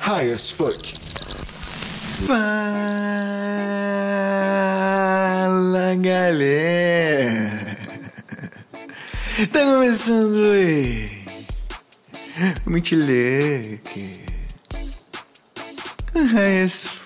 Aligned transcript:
High 0.00 0.32
as 0.34 0.50
fuck. 0.50 0.98
Fala 2.26 2.36
galera! 5.96 7.78
Tá 9.50 9.60
começando 9.60 10.44
aí 10.44 11.24
o 12.66 12.70
Mitileque 12.70 14.20
High 16.14 16.64
as. 16.64 16.97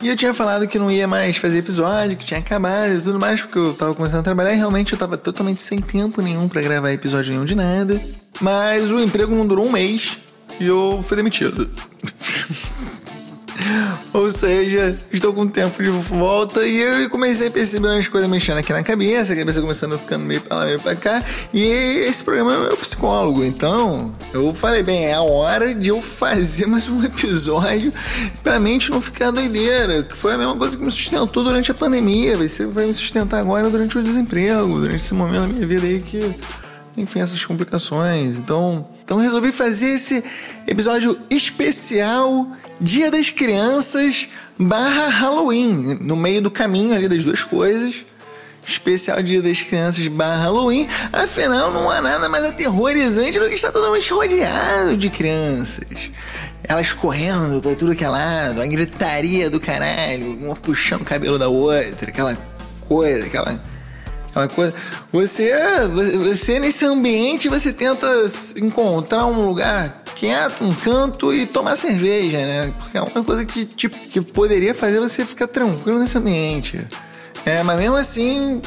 E 0.00 0.08
eu 0.08 0.16
tinha 0.16 0.32
falado 0.32 0.66
que 0.68 0.78
não 0.78 0.90
ia 0.90 1.08
mais 1.08 1.36
fazer 1.36 1.58
episódio, 1.58 2.16
que 2.16 2.24
tinha 2.24 2.38
acabado 2.38 2.94
e 2.94 3.00
tudo 3.00 3.18
mais, 3.18 3.40
porque 3.40 3.58
eu 3.58 3.74
tava 3.74 3.94
começando 3.94 4.20
a 4.20 4.22
trabalhar 4.22 4.52
e 4.52 4.56
realmente 4.56 4.92
eu 4.92 4.98
tava 4.98 5.16
totalmente 5.16 5.62
sem 5.62 5.80
tempo 5.80 6.22
nenhum 6.22 6.48
para 6.48 6.62
gravar 6.62 6.92
episódio 6.92 7.32
nenhum 7.32 7.44
de 7.44 7.54
nada. 7.54 8.00
Mas 8.40 8.90
o 8.90 9.00
emprego 9.00 9.34
não 9.34 9.46
durou 9.46 9.66
um 9.66 9.72
mês 9.72 10.18
e 10.60 10.66
eu 10.66 11.02
fui 11.02 11.16
demitido. 11.16 11.68
Ou 14.12 14.30
seja, 14.30 14.96
estou 15.12 15.32
com 15.32 15.46
tempo 15.46 15.82
de 15.82 15.90
volta 15.90 16.66
e 16.66 16.80
eu 16.80 17.10
comecei 17.10 17.48
a 17.48 17.50
perceber 17.50 17.88
umas 17.88 18.08
coisas 18.08 18.28
mexendo 18.28 18.58
aqui 18.58 18.72
na 18.72 18.82
cabeça, 18.82 19.32
a 19.32 19.36
cabeça 19.36 19.60
começando 19.60 19.98
ficando 19.98 20.24
meio 20.24 20.40
pra 20.40 20.56
lá, 20.58 20.64
meio 20.64 20.80
pra 20.80 20.96
cá. 20.96 21.22
E 21.52 21.62
esse 21.62 22.24
programa 22.24 22.54
é 22.54 22.58
meu 22.68 22.76
psicólogo, 22.76 23.44
então 23.44 24.14
eu 24.32 24.54
falei, 24.54 24.82
bem, 24.82 25.06
é 25.06 25.14
a 25.14 25.22
hora 25.22 25.74
de 25.74 25.90
eu 25.90 26.00
fazer 26.00 26.66
mais 26.66 26.88
um 26.88 27.02
episódio 27.04 27.92
pra 28.42 28.58
mente 28.58 28.90
não 28.90 29.00
ficar 29.00 29.30
doideira, 29.30 30.02
que 30.02 30.16
foi 30.16 30.34
a 30.34 30.38
mesma 30.38 30.56
coisa 30.56 30.76
que 30.76 30.84
me 30.84 30.90
sustentou 30.90 31.42
durante 31.42 31.70
a 31.70 31.74
pandemia, 31.74 32.36
vai, 32.36 32.48
ser, 32.48 32.66
vai 32.66 32.86
me 32.86 32.94
sustentar 32.94 33.40
agora 33.40 33.68
durante 33.68 33.98
o 33.98 34.02
desemprego, 34.02 34.78
durante 34.78 34.96
esse 34.96 35.14
momento 35.14 35.42
da 35.42 35.48
minha 35.48 35.66
vida 35.66 35.86
aí 35.86 36.00
que 36.00 36.34
enfim, 36.96 37.20
essas 37.20 37.44
complicações. 37.44 38.38
Então, 38.38 38.86
então 39.08 39.16
resolvi 39.16 39.50
fazer 39.52 39.86
esse 39.86 40.22
episódio 40.66 41.18
especial 41.30 42.46
Dia 42.78 43.10
das 43.10 43.30
Crianças 43.30 44.28
barra 44.58 45.08
Halloween, 45.08 45.96
no 45.98 46.14
meio 46.14 46.42
do 46.42 46.50
caminho 46.50 46.94
ali 46.94 47.08
das 47.08 47.24
duas 47.24 47.42
coisas. 47.42 48.04
Especial 48.66 49.22
Dia 49.22 49.40
das 49.40 49.62
Crianças 49.62 50.06
barra 50.08 50.42
Halloween. 50.42 50.86
Afinal, 51.10 51.72
não 51.72 51.90
há 51.90 52.02
nada 52.02 52.28
mais 52.28 52.44
aterrorizante 52.44 53.38
do 53.38 53.48
que 53.48 53.54
estar 53.54 53.72
totalmente 53.72 54.12
rodeado 54.12 54.94
de 54.94 55.08
crianças. 55.08 56.10
Elas 56.62 56.92
correndo 56.92 57.62
pra 57.62 57.74
tudo 57.74 57.94
que 57.94 58.04
é 58.04 58.08
lado, 58.10 58.60
a 58.60 58.66
gritaria 58.66 59.48
do 59.48 59.58
caralho, 59.58 60.38
uma 60.38 60.54
puxando 60.54 61.00
o 61.00 61.06
cabelo 61.06 61.38
da 61.38 61.48
outra, 61.48 62.10
aquela 62.10 62.36
coisa, 62.86 63.24
aquela 63.24 63.58
aquela 64.30 64.48
coisa. 64.48 64.74
Você, 65.12 65.52
você 66.18 66.58
nesse 66.58 66.84
ambiente, 66.84 67.48
você 67.48 67.72
tenta 67.72 68.06
encontrar 68.56 69.26
um 69.26 69.46
lugar 69.46 70.02
quieto, 70.14 70.64
um 70.64 70.74
canto 70.74 71.32
e 71.32 71.46
tomar 71.46 71.76
cerveja, 71.76 72.38
né? 72.38 72.74
Porque 72.78 72.98
é 72.98 73.02
uma 73.02 73.24
coisa 73.24 73.44
que, 73.44 73.64
tipo, 73.64 73.96
que 73.96 74.20
poderia 74.20 74.74
fazer 74.74 74.98
você 74.98 75.24
ficar 75.24 75.46
tranquilo 75.46 75.98
nesse 75.98 76.18
ambiente. 76.18 76.84
É, 77.46 77.62
mas 77.62 77.78
mesmo 77.78 77.96
assim, 77.96 78.60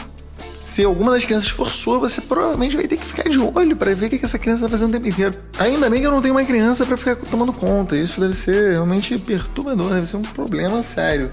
se 0.61 0.83
alguma 0.83 1.11
das 1.11 1.25
crianças 1.25 1.49
for 1.49 1.99
você 1.99 2.21
provavelmente 2.21 2.75
vai 2.75 2.87
ter 2.87 2.95
que 2.95 3.05
ficar 3.05 3.27
de 3.27 3.39
olho 3.39 3.75
para 3.75 3.93
ver 3.95 4.05
o 4.05 4.09
que 4.09 4.23
essa 4.23 4.37
criança 4.37 4.63
tá 4.63 4.69
fazendo 4.69 4.89
o 4.89 4.93
tempo 4.93 5.07
inteiro. 5.07 5.35
Ainda 5.59 5.89
bem 5.89 5.99
que 5.99 6.07
eu 6.07 6.11
não 6.11 6.21
tenho 6.21 6.35
uma 6.35 6.45
criança 6.45 6.85
para 6.85 6.95
ficar 6.95 7.15
tomando 7.15 7.51
conta. 7.51 7.97
Isso 7.97 8.21
deve 8.21 8.35
ser 8.35 8.73
realmente 8.73 9.17
perturbador, 9.17 9.89
deve 9.89 10.05
ser 10.05 10.17
um 10.17 10.21
problema 10.21 10.83
sério. 10.83 11.29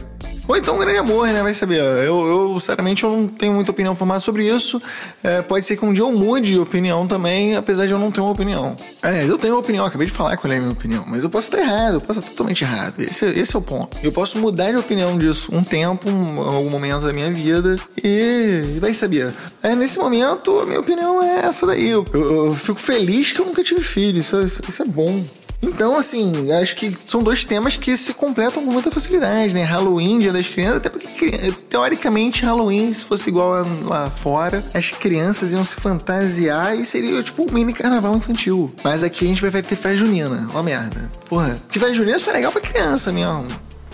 Ou 0.48 0.56
então 0.56 0.76
um 0.76 0.78
grande 0.78 0.98
amor, 0.98 1.28
né? 1.28 1.42
Vai 1.42 1.52
saber. 1.52 1.78
Eu, 1.78 2.26
eu 2.26 2.58
sinceramente, 2.58 3.04
eu 3.04 3.10
não 3.10 3.28
tenho 3.28 3.52
muita 3.52 3.70
opinião 3.70 3.94
formada 3.94 4.18
sobre 4.18 4.48
isso. 4.48 4.80
É, 5.22 5.42
pode 5.42 5.66
ser 5.66 5.76
que 5.76 5.84
um 5.84 5.92
dia 5.92 6.02
eu 6.02 6.10
mude 6.10 6.52
de 6.52 6.58
opinião 6.58 7.06
também, 7.06 7.54
apesar 7.54 7.86
de 7.86 7.92
eu 7.92 7.98
não 7.98 8.10
ter 8.10 8.22
uma 8.22 8.30
opinião. 8.30 8.74
Aliás, 9.02 9.28
eu 9.28 9.36
tenho 9.36 9.54
uma 9.54 9.60
opinião, 9.60 9.84
acabei 9.84 10.06
de 10.06 10.12
falar 10.12 10.38
qual 10.38 10.50
é 10.50 10.56
a 10.56 10.60
minha 10.60 10.72
opinião, 10.72 11.04
mas 11.06 11.22
eu 11.22 11.28
posso 11.28 11.48
estar 11.48 11.58
errado, 11.58 11.94
eu 11.94 12.00
posso 12.00 12.20
estar 12.20 12.30
totalmente 12.30 12.64
errado. 12.64 12.98
Esse, 13.00 13.26
esse 13.26 13.54
é 13.54 13.58
o 13.58 13.62
ponto. 13.62 13.98
Eu 14.02 14.10
posso 14.10 14.38
mudar 14.38 14.70
de 14.70 14.78
opinião 14.78 15.18
disso 15.18 15.50
um 15.54 15.62
tempo, 15.62 16.10
um, 16.10 16.40
algum 16.40 16.70
momento 16.70 17.04
da 17.04 17.12
minha 17.12 17.30
vida, 17.30 17.76
e 18.02 18.78
vai 18.80 18.94
saber. 18.94 19.34
É, 19.62 19.74
nesse 19.74 19.98
momento, 19.98 20.60
a 20.60 20.64
minha 20.64 20.80
opinião 20.80 21.22
é 21.22 21.44
essa 21.44 21.66
daí. 21.66 21.90
Eu, 21.90 22.06
eu, 22.14 22.46
eu 22.46 22.54
fico 22.54 22.80
feliz 22.80 23.32
que 23.32 23.40
eu 23.40 23.44
nunca 23.44 23.62
tive 23.62 23.82
filho, 23.82 24.18
isso, 24.18 24.40
isso, 24.40 24.62
isso 24.66 24.82
é 24.82 24.86
bom. 24.86 25.22
Então, 25.60 25.96
assim, 25.96 26.52
acho 26.52 26.76
que 26.76 26.96
são 27.06 27.22
dois 27.22 27.44
temas 27.44 27.76
que 27.76 27.96
se 27.96 28.14
completam 28.14 28.64
com 28.64 28.70
muita 28.70 28.90
facilidade, 28.90 29.52
né? 29.52 29.64
Halloween, 29.64 30.20
Dia 30.20 30.32
das 30.32 30.46
Crianças, 30.46 30.76
até 30.76 30.88
porque, 30.88 31.52
teoricamente, 31.68 32.44
Halloween, 32.44 32.92
se 32.92 33.04
fosse 33.04 33.28
igual 33.28 33.50
lá, 33.50 33.66
lá 33.84 34.10
fora, 34.10 34.62
as 34.72 34.90
crianças 34.90 35.52
iam 35.52 35.64
se 35.64 35.74
fantasiar 35.76 36.78
e 36.78 36.84
seria, 36.84 37.22
tipo, 37.22 37.42
um 37.42 37.52
mini 37.52 37.72
carnaval 37.72 38.16
infantil. 38.16 38.72
Mas 38.84 39.02
aqui 39.02 39.24
a 39.24 39.28
gente 39.28 39.40
prefere 39.40 39.66
ter 39.66 39.76
festa 39.76 39.96
junina. 39.96 40.48
Ó, 40.54 40.62
merda. 40.62 41.10
Porra, 41.28 41.56
que 41.68 41.78
festa 41.78 41.94
junina 41.94 42.18
só 42.18 42.30
é 42.30 42.34
legal 42.34 42.52
pra 42.52 42.60
criança 42.60 43.10
mesmo. 43.10 43.46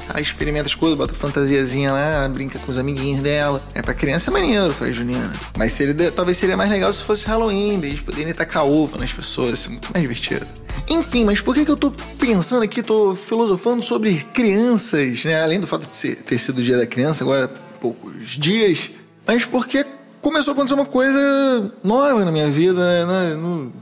Ela 0.09 0.21
experimenta 0.21 0.67
as 0.67 0.75
coisas, 0.75 0.99
bota 0.99 1.15
fantasiazinha 1.15 1.93
lá, 1.93 2.29
brinca 2.29 2.59
com 2.59 2.71
os 2.71 2.77
amiguinhos 2.77 3.23
dela. 3.23 3.63
É 3.75 3.81
pra 3.81 3.95
criança 3.95 4.31
é 4.31 4.33
maneiro, 4.33 4.75
faz 4.75 4.95
junina. 4.95 5.33
Mas 5.57 5.73
seria, 5.73 6.13
talvez 6.13 6.37
seria 6.37 6.59
mais 6.59 6.71
legal 6.71 6.93
se 6.93 7.03
fosse 7.03 7.27
Halloween, 7.27 7.81
eles 7.83 8.01
poderem 8.01 8.35
tacar 8.35 8.67
ovo 8.67 8.99
nas 8.99 9.13
pessoas, 9.13 9.67
é 9.67 9.71
muito 9.71 9.91
mais 9.93 10.03
divertido. 10.03 10.47
Enfim, 10.89 11.25
mas 11.25 11.41
por 11.41 11.55
que, 11.55 11.65
que 11.65 11.71
eu 11.71 11.77
tô 11.77 11.91
pensando 12.19 12.63
aqui, 12.63 12.83
tô 12.83 13.15
filosofando 13.15 13.83
sobre 13.83 14.15
crianças, 14.35 15.25
né? 15.25 15.43
Além 15.43 15.59
do 15.59 15.67
fato 15.67 15.87
de 15.87 15.97
ser, 15.97 16.17
ter 16.17 16.39
sido 16.39 16.59
o 16.59 16.63
dia 16.63 16.77
da 16.77 16.87
criança, 16.87 17.25
agora 17.25 17.49
poucos 17.81 18.31
dias, 18.31 18.91
mas 19.27 19.45
porque 19.45 19.85
começou 20.21 20.53
a 20.53 20.55
acontecer 20.55 20.75
uma 20.75 20.87
coisa 20.87 21.73
nova 21.83 22.25
na 22.25 22.33
minha 22.33 22.51
vida, 22.51 23.07
né? 23.07 23.35
no, 23.35 23.73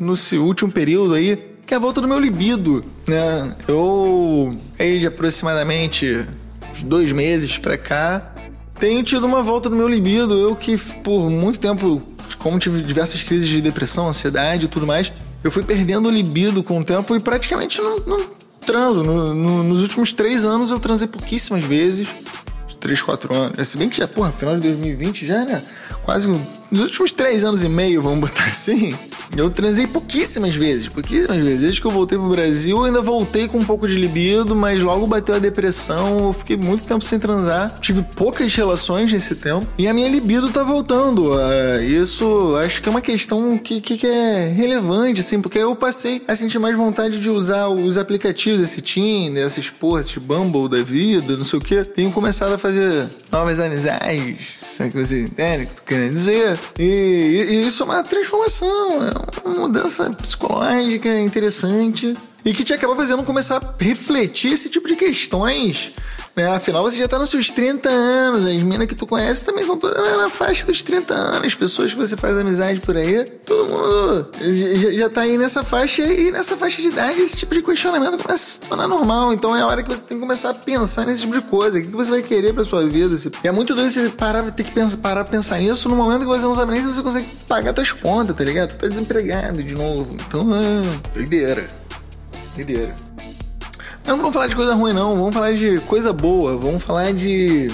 no 0.00 0.14
último 0.44 0.70
período 0.70 1.14
aí, 1.14 1.36
que 1.66 1.74
é 1.74 1.76
a 1.76 1.80
volta 1.80 2.00
do 2.00 2.08
meu 2.08 2.18
libido, 2.18 2.84
né? 3.06 3.56
Eu, 3.68 4.56
aí 4.78 4.98
de 4.98 5.06
aproximadamente 5.06 6.26
uns 6.72 6.82
dois 6.82 7.12
meses 7.12 7.58
pra 7.58 7.78
cá, 7.78 8.32
tenho 8.78 9.02
tido 9.02 9.24
uma 9.24 9.42
volta 9.42 9.70
do 9.70 9.76
meu 9.76 9.88
libido. 9.88 10.34
Eu 10.34 10.56
que 10.56 10.76
por 10.76 11.30
muito 11.30 11.60
tempo, 11.60 12.02
como 12.38 12.58
tive 12.58 12.82
diversas 12.82 13.22
crises 13.22 13.48
de 13.48 13.60
depressão, 13.60 14.08
ansiedade 14.08 14.66
e 14.66 14.68
tudo 14.68 14.86
mais, 14.86 15.12
eu 15.42 15.50
fui 15.50 15.62
perdendo 15.62 16.10
libido 16.10 16.62
com 16.62 16.80
o 16.80 16.84
tempo 16.84 17.14
e 17.16 17.20
praticamente 17.20 17.80
não, 17.80 17.98
não 18.00 18.30
transo. 18.64 19.02
No, 19.02 19.34
no, 19.34 19.62
nos 19.64 19.82
últimos 19.82 20.12
três 20.12 20.44
anos 20.44 20.70
eu 20.70 20.78
transei 20.78 21.08
pouquíssimas 21.08 21.64
vezes. 21.64 22.08
Três, 22.80 23.00
quatro 23.00 23.34
anos. 23.34 23.68
Se 23.68 23.76
bem 23.76 23.88
que 23.88 23.96
já, 23.96 24.08
porra, 24.08 24.32
final 24.32 24.54
de 24.54 24.62
2020 24.62 25.26
já, 25.26 25.44
né? 25.44 25.62
Quase. 26.04 26.28
Nos 26.72 26.84
últimos 26.84 27.12
três 27.12 27.44
anos 27.44 27.62
e 27.62 27.68
meio, 27.68 28.00
vamos 28.00 28.20
botar 28.30 28.46
assim. 28.46 28.94
Eu 29.36 29.50
transei 29.50 29.86
pouquíssimas 29.86 30.54
vezes, 30.54 30.88
pouquíssimas 30.88 31.38
vezes. 31.38 31.60
Desde 31.60 31.80
que 31.80 31.86
eu 31.86 31.90
voltei 31.90 32.16
pro 32.16 32.28
Brasil, 32.28 32.82
ainda 32.82 33.02
voltei 33.02 33.46
com 33.46 33.58
um 33.58 33.64
pouco 33.64 33.86
de 33.86 33.94
libido, 33.94 34.56
mas 34.56 34.82
logo 34.82 35.06
bateu 35.06 35.34
a 35.34 35.38
depressão. 35.38 36.28
Eu 36.28 36.32
fiquei 36.32 36.56
muito 36.56 36.84
tempo 36.84 37.04
sem 37.04 37.18
transar. 37.18 37.78
Tive 37.80 38.02
poucas 38.16 38.54
relações 38.54 39.12
nesse 39.12 39.34
tempo. 39.34 39.66
E 39.76 39.86
a 39.86 39.92
minha 39.92 40.08
libido 40.08 40.50
tá 40.50 40.62
voltando. 40.62 41.32
Uh, 41.32 41.82
isso 41.82 42.56
acho 42.56 42.82
que 42.82 42.88
é 42.88 42.90
uma 42.90 43.00
questão 43.02 43.58
que, 43.58 43.80
que, 43.80 43.98
que, 43.98 44.06
é 44.06 44.48
relevante, 44.48 45.20
assim, 45.20 45.40
porque 45.40 45.58
eu 45.58 45.76
passei 45.76 46.22
a 46.26 46.34
sentir 46.34 46.58
mais 46.58 46.76
vontade 46.76 47.18
de 47.18 47.28
usar 47.28 47.68
os 47.68 47.98
aplicativos, 47.98 48.60
esse 48.60 48.80
Tinder, 48.80 49.44
essas 49.44 49.68
porras, 49.68 50.08
esse 50.08 50.20
Bumble 50.20 50.68
da 50.68 50.82
vida, 50.82 51.36
não 51.36 51.44
sei 51.44 51.58
o 51.58 51.62
que. 51.62 51.84
Tenho 51.84 52.10
começado 52.10 52.52
a 52.52 52.58
fazer 52.58 53.06
novas 53.30 53.58
amizades. 53.58 54.62
O 54.78 54.90
que 54.90 54.96
você 54.96 55.24
entende 55.24 55.64
o 55.64 55.66
que 55.66 55.72
eu 55.72 55.76
tô 55.76 55.82
querendo 55.84 56.12
dizer? 56.12 56.58
E, 56.78 56.82
e, 56.82 57.66
isso 57.66 57.82
é 57.82 57.86
uma 57.86 58.02
transformação. 58.02 58.90
É 59.04 59.48
uma 59.48 59.60
mudança 59.60 60.10
psicológica 60.10 61.20
interessante 61.20 62.16
e 62.44 62.52
que 62.52 62.64
te 62.64 62.72
acaba 62.72 62.96
fazendo 62.96 63.22
começar 63.22 63.58
a 63.58 63.84
refletir 63.84 64.52
esse 64.52 64.68
tipo 64.68 64.88
de 64.88 64.96
questões 64.96 65.92
Né? 66.34 66.46
Afinal, 66.46 66.82
você 66.82 66.96
já 66.96 67.06
tá 67.06 67.18
nos 67.18 67.30
seus 67.30 67.50
30 67.50 67.88
anos. 67.88 68.46
As 68.46 68.62
minas 68.62 68.86
que 68.86 68.94
tu 68.94 69.06
conhece 69.06 69.44
também 69.44 69.64
são 69.64 69.76
todas 69.76 70.16
na 70.16 70.30
faixa 70.30 70.66
dos 70.66 70.82
30 70.82 71.14
anos. 71.14 71.46
As 71.46 71.54
pessoas 71.54 71.92
que 71.92 71.98
você 71.98 72.16
faz 72.16 72.36
amizade 72.38 72.80
por 72.80 72.96
aí, 72.96 73.24
todo 73.24 73.68
mundo 73.68 74.28
já, 74.40 74.92
já 74.92 75.10
tá 75.10 75.22
aí 75.22 75.36
nessa 75.36 75.62
faixa. 75.62 76.02
E 76.02 76.30
nessa 76.30 76.56
faixa 76.56 76.80
de 76.80 76.88
idade, 76.88 77.20
esse 77.20 77.36
tipo 77.36 77.54
de 77.54 77.62
questionamento 77.62 78.16
começa 78.16 78.34
a 78.34 78.36
se 78.36 78.60
tornar 78.60 78.88
normal. 78.88 79.32
Então 79.32 79.54
é 79.54 79.60
a 79.60 79.66
hora 79.66 79.82
que 79.82 79.90
você 79.90 80.04
tem 80.04 80.16
que 80.16 80.22
começar 80.22 80.50
a 80.50 80.54
pensar 80.54 81.04
nesse 81.04 81.22
tipo 81.22 81.38
de 81.38 81.44
coisa. 81.46 81.78
O 81.78 81.82
que 81.82 81.88
você 81.88 82.10
vai 82.10 82.22
querer 82.22 82.54
pra 82.54 82.64
sua 82.64 82.86
vida? 82.86 83.14
E 83.44 83.48
é 83.48 83.52
muito 83.52 83.74
doido 83.74 83.90
você 83.90 84.08
parar, 84.08 84.50
ter 84.52 84.64
que 84.64 84.72
pensar, 84.72 84.96
parar 84.98 85.24
pensar 85.24 85.58
nisso 85.58 85.88
no 85.88 85.96
momento 85.96 86.20
que 86.20 86.26
você 86.26 86.42
não 86.42 86.54
sabe 86.54 86.72
nem 86.72 86.80
se 86.80 86.88
você 86.88 87.02
consegue 87.02 87.26
pagar 87.46 87.74
suas 87.74 87.92
contas, 87.92 88.34
tá 88.34 88.44
ligado? 88.44 88.70
Tu 88.70 88.76
tá 88.76 88.88
desempregado 88.88 89.62
de 89.62 89.74
novo. 89.74 90.16
Então, 90.26 90.48
é. 90.54 91.14
Doideira. 91.14 91.68
Doideira. 92.54 93.11
Não 94.06 94.16
vamos 94.16 94.32
falar 94.32 94.46
de 94.48 94.56
coisa 94.56 94.74
ruim, 94.74 94.92
não. 94.92 95.16
Vamos 95.16 95.34
falar 95.34 95.52
de 95.52 95.78
coisa 95.82 96.12
boa. 96.12 96.56
Vamos 96.56 96.82
falar 96.82 97.12
de. 97.12 97.68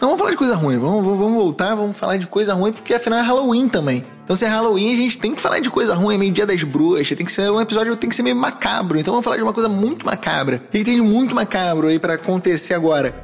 Não 0.00 0.08
vamos 0.08 0.18
falar 0.18 0.30
de 0.30 0.36
coisa 0.36 0.56
ruim. 0.56 0.78
Vamos, 0.78 1.04
vamos 1.04 1.34
voltar, 1.34 1.74
vamos 1.74 1.96
falar 1.96 2.16
de 2.16 2.26
coisa 2.26 2.54
ruim, 2.54 2.72
porque 2.72 2.94
afinal 2.94 3.18
é 3.18 3.22
Halloween 3.22 3.68
também. 3.68 4.04
Então, 4.24 4.34
se 4.34 4.44
é 4.44 4.48
Halloween, 4.48 4.94
a 4.94 4.96
gente 4.96 5.18
tem 5.18 5.34
que 5.34 5.40
falar 5.40 5.60
de 5.60 5.68
coisa 5.68 5.94
ruim, 5.94 6.14
é 6.14 6.18
meio 6.18 6.32
dia 6.32 6.46
das 6.46 6.62
bruxas, 6.62 7.08
tem 7.08 7.26
que 7.26 7.32
ser 7.32 7.50
um 7.50 7.60
episódio 7.60 7.94
tem 7.94 8.08
que 8.08 8.16
ser 8.16 8.22
meio 8.22 8.34
macabro. 8.34 8.98
Então, 8.98 9.12
vamos 9.12 9.24
falar 9.24 9.36
de 9.36 9.42
uma 9.42 9.52
coisa 9.52 9.68
muito 9.68 10.06
macabra. 10.06 10.56
O 10.56 10.60
que, 10.70 10.82
tem 10.82 10.94
de 10.94 11.02
muito 11.02 11.34
macabro 11.34 11.88
aí 11.88 11.98
para 11.98 12.14
acontecer 12.14 12.72
agora? 12.72 13.23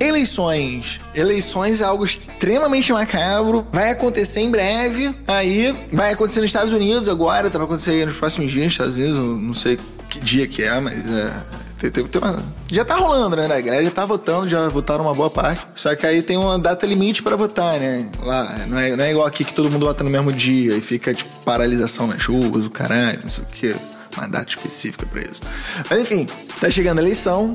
Eleições. 0.00 1.00
Eleições 1.14 1.80
é 1.80 1.84
algo 1.84 2.04
extremamente 2.04 2.92
macabro. 2.92 3.66
Vai 3.72 3.90
acontecer 3.90 4.40
em 4.40 4.50
breve. 4.50 5.14
Aí 5.26 5.74
vai 5.92 6.12
acontecer 6.12 6.40
nos 6.40 6.48
Estados 6.48 6.72
Unidos 6.72 7.08
agora. 7.08 7.50
Tá 7.50 7.58
pra 7.58 7.64
acontecer 7.64 8.06
nos 8.06 8.16
próximos 8.16 8.50
dias 8.50 8.64
nos 8.64 8.72
Estados 8.74 8.96
Unidos. 8.96 9.42
Não 9.42 9.54
sei 9.54 9.78
que 10.08 10.20
dia 10.20 10.46
que 10.46 10.62
é, 10.62 10.80
mas 10.80 10.98
é. 11.08 11.32
Tem, 11.78 11.90
tem, 11.90 12.04
tem 12.04 12.20
uma... 12.20 12.42
Já 12.70 12.84
tá 12.84 12.96
rolando, 12.96 13.36
né? 13.36 13.44
A 13.44 13.60
galera 13.60 13.84
já 13.84 13.90
tá 13.90 14.04
votando, 14.04 14.48
já 14.48 14.68
votaram 14.68 15.04
uma 15.04 15.14
boa 15.14 15.30
parte. 15.30 15.64
Só 15.76 15.94
que 15.94 16.04
aí 16.04 16.22
tem 16.22 16.36
uma 16.36 16.58
data 16.58 16.84
limite 16.84 17.22
para 17.22 17.36
votar, 17.36 17.78
né? 17.78 18.08
Lá, 18.20 18.66
não 18.66 18.78
é, 18.78 18.96
não 18.96 19.04
é 19.04 19.10
igual 19.12 19.26
aqui 19.26 19.44
que 19.44 19.54
todo 19.54 19.70
mundo 19.70 19.86
vota 19.86 20.02
no 20.02 20.10
mesmo 20.10 20.32
dia 20.32 20.74
e 20.74 20.80
fica, 20.80 21.14
tipo, 21.14 21.30
paralisação 21.44 22.08
nas 22.08 22.24
ruas, 22.24 22.66
o 22.66 22.70
caralho, 22.70 23.20
não 23.22 23.28
sei 23.28 23.44
o 23.44 23.46
quê. 23.46 23.76
Uma 24.16 24.26
data 24.26 24.48
específica 24.48 25.06
pra 25.06 25.22
isso. 25.22 25.40
Mas 25.88 26.00
enfim, 26.00 26.26
tá 26.60 26.68
chegando 26.68 26.98
a 26.98 27.02
eleição. 27.02 27.54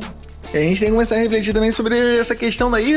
E 0.54 0.58
a 0.58 0.62
gente 0.62 0.80
tem 0.80 0.90
que 0.90 0.94
começar 0.94 1.16
a 1.16 1.20
refletir 1.20 1.54
também 1.54 1.72
sobre 1.72 1.98
essa 2.18 2.36
questão 2.36 2.70
daí, 2.70 2.96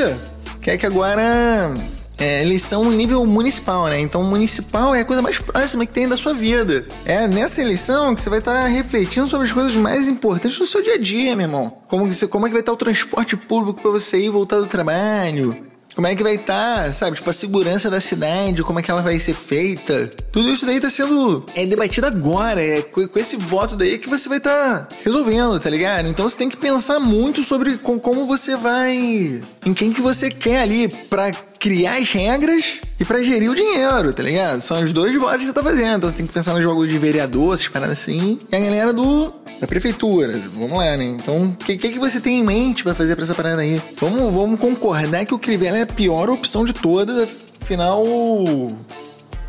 que 0.60 0.70
é 0.70 0.76
que 0.76 0.84
agora 0.84 1.72
é, 2.18 2.42
eleição 2.42 2.84
no 2.84 2.92
nível 2.92 3.24
municipal, 3.24 3.86
né? 3.86 3.98
Então, 3.98 4.22
municipal 4.22 4.94
é 4.94 5.00
a 5.00 5.04
coisa 5.04 5.22
mais 5.22 5.38
próxima 5.38 5.86
que 5.86 5.92
tem 5.92 6.08
da 6.08 6.16
sua 6.16 6.32
vida. 6.32 6.86
É 7.04 7.26
nessa 7.26 7.60
eleição 7.60 8.14
que 8.14 8.20
você 8.20 8.30
vai 8.30 8.40
estar 8.40 8.52
tá 8.52 8.66
refletindo 8.66 9.26
sobre 9.26 9.46
as 9.46 9.52
coisas 9.52 9.74
mais 9.76 10.08
importantes 10.08 10.58
do 10.58 10.66
seu 10.66 10.82
dia 10.82 10.94
a 10.94 10.98
dia, 10.98 11.36
meu 11.36 11.46
irmão. 11.46 11.72
Como, 11.86 12.10
você, 12.10 12.26
como 12.26 12.46
é 12.46 12.48
que 12.48 12.54
vai 12.54 12.60
estar 12.60 12.72
tá 12.72 12.74
o 12.74 12.78
transporte 12.78 13.36
público 13.36 13.80
para 13.80 13.90
você 13.90 14.18
ir 14.18 14.30
voltar 14.30 14.58
do 14.58 14.66
trabalho? 14.66 15.54
Como 15.96 16.06
é 16.06 16.14
que 16.14 16.22
vai 16.22 16.34
estar, 16.34 16.84
tá, 16.84 16.92
sabe? 16.92 17.16
Tipo, 17.16 17.30
a 17.30 17.32
segurança 17.32 17.90
da 17.90 18.02
cidade, 18.02 18.62
como 18.62 18.78
é 18.78 18.82
que 18.82 18.90
ela 18.90 19.00
vai 19.00 19.18
ser 19.18 19.32
feita. 19.32 20.06
Tudo 20.30 20.50
isso 20.50 20.66
daí 20.66 20.78
tá 20.78 20.90
sendo 20.90 21.42
é, 21.56 21.64
debatido 21.64 22.06
agora. 22.06 22.62
É 22.62 22.82
com, 22.82 23.08
com 23.08 23.18
esse 23.18 23.38
voto 23.38 23.74
daí 23.74 23.96
que 23.96 24.06
você 24.06 24.28
vai 24.28 24.36
estar 24.36 24.80
tá 24.80 24.88
resolvendo, 25.02 25.58
tá 25.58 25.70
ligado? 25.70 26.06
Então 26.06 26.28
você 26.28 26.36
tem 26.36 26.50
que 26.50 26.56
pensar 26.58 27.00
muito 27.00 27.42
sobre 27.42 27.78
com, 27.78 27.98
como 27.98 28.26
você 28.26 28.56
vai. 28.56 29.40
Em 29.66 29.74
quem 29.74 29.92
que 29.92 30.00
você 30.00 30.30
quer 30.30 30.60
ali 30.60 30.86
pra 31.10 31.32
criar 31.58 31.96
as 31.96 32.08
regras 32.12 32.80
e 33.00 33.04
para 33.04 33.20
gerir 33.20 33.50
o 33.50 33.54
dinheiro, 33.54 34.12
tá 34.12 34.22
ligado? 34.22 34.60
São 34.60 34.80
os 34.80 34.92
dois 34.92 35.12
votos 35.16 35.38
que 35.38 35.46
você 35.46 35.52
tá 35.52 35.62
fazendo. 35.62 35.96
Então 35.96 36.08
você 36.08 36.18
tem 36.18 36.26
que 36.26 36.32
pensar 36.32 36.54
no 36.54 36.62
jogo 36.62 36.86
de 36.86 36.96
vereador, 36.96 37.52
essas 37.52 37.66
paradas 37.66 37.98
assim. 37.98 38.38
E 38.50 38.54
a 38.54 38.60
galera 38.60 38.92
do 38.92 39.34
da 39.60 39.66
prefeitura. 39.66 40.38
Vamos 40.54 40.78
lá, 40.78 40.96
né? 40.96 41.04
Então, 41.04 41.46
o 41.46 41.56
que, 41.56 41.76
que, 41.76 41.90
que 41.90 41.98
você 41.98 42.20
tem 42.20 42.38
em 42.38 42.44
mente 42.44 42.84
para 42.84 42.94
fazer 42.94 43.16
pra 43.16 43.24
essa 43.24 43.34
parada 43.34 43.62
aí? 43.62 43.82
Vamos, 44.00 44.32
vamos 44.32 44.60
concordar 44.60 45.24
que 45.24 45.34
o 45.34 45.38
Crivella 45.38 45.78
é 45.78 45.82
a 45.82 45.86
pior 45.86 46.30
opção 46.30 46.64
de 46.64 46.72
todas. 46.72 47.28
Afinal, 47.60 48.04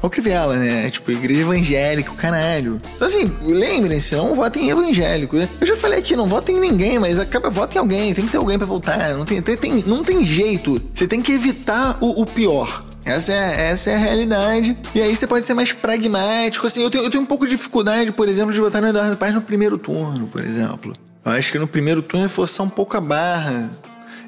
o 0.08 0.12
Crivella, 0.12 0.58
né? 0.58 0.90
Tipo, 0.90 1.12
igreja 1.12 1.42
evangélica, 1.42 2.12
o 2.12 2.16
caralho. 2.16 2.82
Então, 2.96 3.08
assim, 3.08 3.32
lembrem-se, 3.42 4.16
não 4.16 4.34
votem 4.34 4.68
em 4.68 4.70
evangélico, 4.70 5.38
né? 5.38 5.48
Eu 5.60 5.68
já 5.68 5.76
falei 5.76 6.00
aqui, 6.00 6.16
não 6.16 6.28
votem 6.28 6.58
em 6.58 6.60
ninguém, 6.60 7.00
mas 7.00 7.20
acaba, 7.20 7.50
votem 7.50 7.78
em 7.78 7.80
alguém, 7.80 8.14
tem 8.14 8.26
que 8.26 8.32
ter 8.32 8.38
alguém 8.38 8.58
para 8.58 8.68
votar. 8.68 9.14
Não 9.14 9.26
tem, 9.26 9.42
tem, 9.42 9.84
não 9.86 10.04
tem 10.04 10.26
jeito. 10.26 10.82
Você 10.94 11.08
tem 11.08 11.22
que 11.22 11.32
evitar 11.32 11.98
o, 12.02 12.22
o 12.22 12.26
pior. 12.26 12.84
Essa 13.08 13.32
é, 13.32 13.70
essa 13.70 13.90
é 13.92 13.96
a 13.96 13.98
realidade. 13.98 14.78
E 14.94 15.02
aí 15.02 15.16
você 15.16 15.26
pode 15.26 15.46
ser 15.46 15.54
mais 15.54 15.72
pragmático. 15.72 16.68
Assim, 16.68 16.84
eu 16.84 16.90
tenho, 16.90 17.06
eu 17.06 17.10
tenho 17.10 17.24
um 17.24 17.28
pouco 17.28 17.46
de 17.46 17.52
dificuldade, 17.52 18.12
por 18.12 18.28
exemplo, 18.28 18.52
de 18.52 18.60
votar 18.60 18.82
no 18.82 18.90
Eduardo 18.90 19.16
Paz 19.16 19.34
no 19.34 19.42
primeiro 19.42 19.78
turno, 19.78 20.28
por 20.28 20.42
exemplo. 20.42 20.94
Eu 21.24 21.32
acho 21.32 21.52
que 21.52 21.58
no 21.58 21.68
primeiro 21.68 22.02
turno 22.02 22.26
é 22.26 22.30
forçar 22.30 22.66
um 22.66 22.70
pouco 22.70 22.98
a 22.98 23.02
barra. 23.02 23.70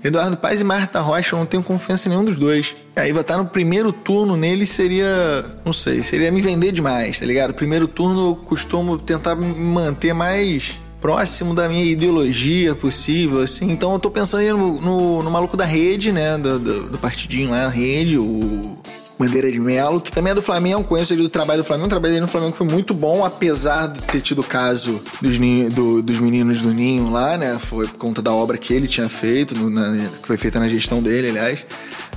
Eduardo 0.04 0.38
Paz 0.38 0.62
e 0.62 0.63
Marta 0.63 1.00
Rocha, 1.01 1.36
eu 1.36 1.40
não 1.40 1.46
tenho 1.46 1.62
confiança 1.62 2.07
em 2.07 2.12
nenhum 2.12 2.24
dos 2.24 2.38
dois. 2.38 2.75
Aí 2.96 3.12
votar 3.12 3.38
no 3.38 3.46
primeiro 3.46 3.92
turno 3.92 4.38
neles 4.38 4.69
seria. 4.69 5.46
Não 5.66 5.74
sei, 5.74 6.01
seria 6.01 6.31
me 6.31 6.42
vender 6.42 6.72
demais, 6.72 7.19
tá 7.19 7.25
ligado? 7.25 7.54
Primeiro 7.54 7.88
turno 7.88 8.30
eu 8.30 8.36
costumo 8.36 8.98
tentar 8.98 9.36
me 9.36 9.48
manter 9.54 10.13
mais 10.13 10.80
próximo 11.01 11.54
da 11.54 11.68
minha 11.69 11.84
ideologia 11.84 12.75
possível, 12.75 13.42
assim. 13.42 13.72
Então 13.72 13.94
eu 13.94 14.00
tô 14.00 14.10
pensando 14.10 14.57
no, 14.57 14.81
no, 14.81 15.24
no 15.24 15.31
maluco 15.31 15.56
da 15.56 15.66
rede, 15.66 16.12
né? 16.12 16.38
Do, 16.38 16.60
do, 16.60 16.90
do 16.92 16.98
partidinho 16.98 17.51
lá, 17.51 17.68
rede, 17.68 18.18
o 18.18 18.78
Bandeira 19.19 19.51
de 19.51 19.60
Melo, 19.60 20.00
que 20.00 20.13
também 20.13 20.31
é 20.31 20.33
do 20.33 20.42
Flamengo, 20.42 20.81
conheço 20.81 21.12
ele 21.12 21.24
do 21.24 21.30
trabalho 21.30 21.62
do 21.62 21.66
Flamengo, 21.66 21.88
o 21.88 21.89
trabalho 21.89 22.13
dele 22.13 22.21
no 22.21 22.27
Flamengo 22.30 22.56
foi 22.56 22.66
muito 22.66 22.94
bom, 22.94 23.25
apesar 23.25 23.88
de 23.88 24.01
ter 24.01 24.21
tido 24.21 24.39
o 24.39 24.44
caso 24.45 25.04
dos, 25.21 25.38
ninho, 25.38 25.69
do, 25.69 26.01
dos 26.01 26.19
meninos 26.21 26.62
do 26.62 26.69
Ninho 26.69 27.12
lá, 27.12 27.38
né? 27.38 27.60
Foi 27.60 27.86
por 27.86 27.98
conta 27.98 28.21
da 28.21 28.31
obra 28.31 28.57
que 28.57 28.74
ele 28.74 28.88
tinha 28.88 29.10
feito, 29.10 29.54
no, 29.54 29.69
na, 29.69 29.98
que 29.98 30.25
foi 30.25 30.38
feita 30.38 30.57
na 30.57 30.69
gestão 30.69 31.04
dele, 31.04 31.31
aliás. 31.31 31.66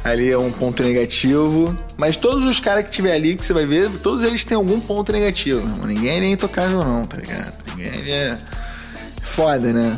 Ali 0.05 0.31
é 0.31 0.39
um 0.39 0.53
ponto 0.53 0.81
negativo. 0.83 1.77
Mas 1.97 2.17
todos 2.17 2.47
os 2.47 2.61
caras 2.61 2.85
que 2.85 2.93
tiver 2.93 3.15
ali, 3.15 3.35
que 3.35 3.45
você 3.45 3.53
vai 3.53 3.67
ver, 3.67 3.91
todos 4.01 4.23
eles 4.23 4.45
têm 4.45 4.57
algum 4.57 4.79
ponto 4.79 5.11
negativo. 5.11 5.61
Ninguém 5.85 6.19
é 6.19 6.21
nem 6.21 6.33
intocável, 6.35 6.85
não, 6.85 7.05
tá 7.05 7.17
ligado? 7.17 7.53
Ninguém 7.77 8.13
é 8.13 8.39
foda, 9.23 9.73
né? 9.73 9.97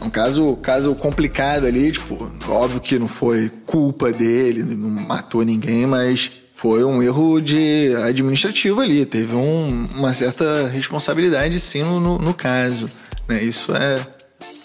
É 0.00 0.04
um 0.04 0.10
caso, 0.10 0.56
caso 0.56 0.94
complicado 0.94 1.66
ali, 1.66 1.92
tipo, 1.92 2.30
óbvio 2.48 2.80
que 2.80 2.98
não 2.98 3.08
foi 3.08 3.50
culpa 3.66 4.12
dele, 4.12 4.62
não 4.62 4.88
matou 4.88 5.44
ninguém, 5.44 5.86
mas 5.86 6.30
foi 6.52 6.82
um 6.84 7.02
erro 7.02 7.40
de 7.40 7.94
administrativo 8.04 8.80
ali. 8.80 9.06
Teve 9.06 9.34
um, 9.34 9.88
uma 9.94 10.12
certa 10.12 10.66
responsabilidade 10.68 11.58
sim 11.60 11.82
no, 11.82 12.18
no 12.18 12.34
caso. 12.34 12.88
Né? 13.28 13.42
Isso 13.42 13.72
é 13.74 14.04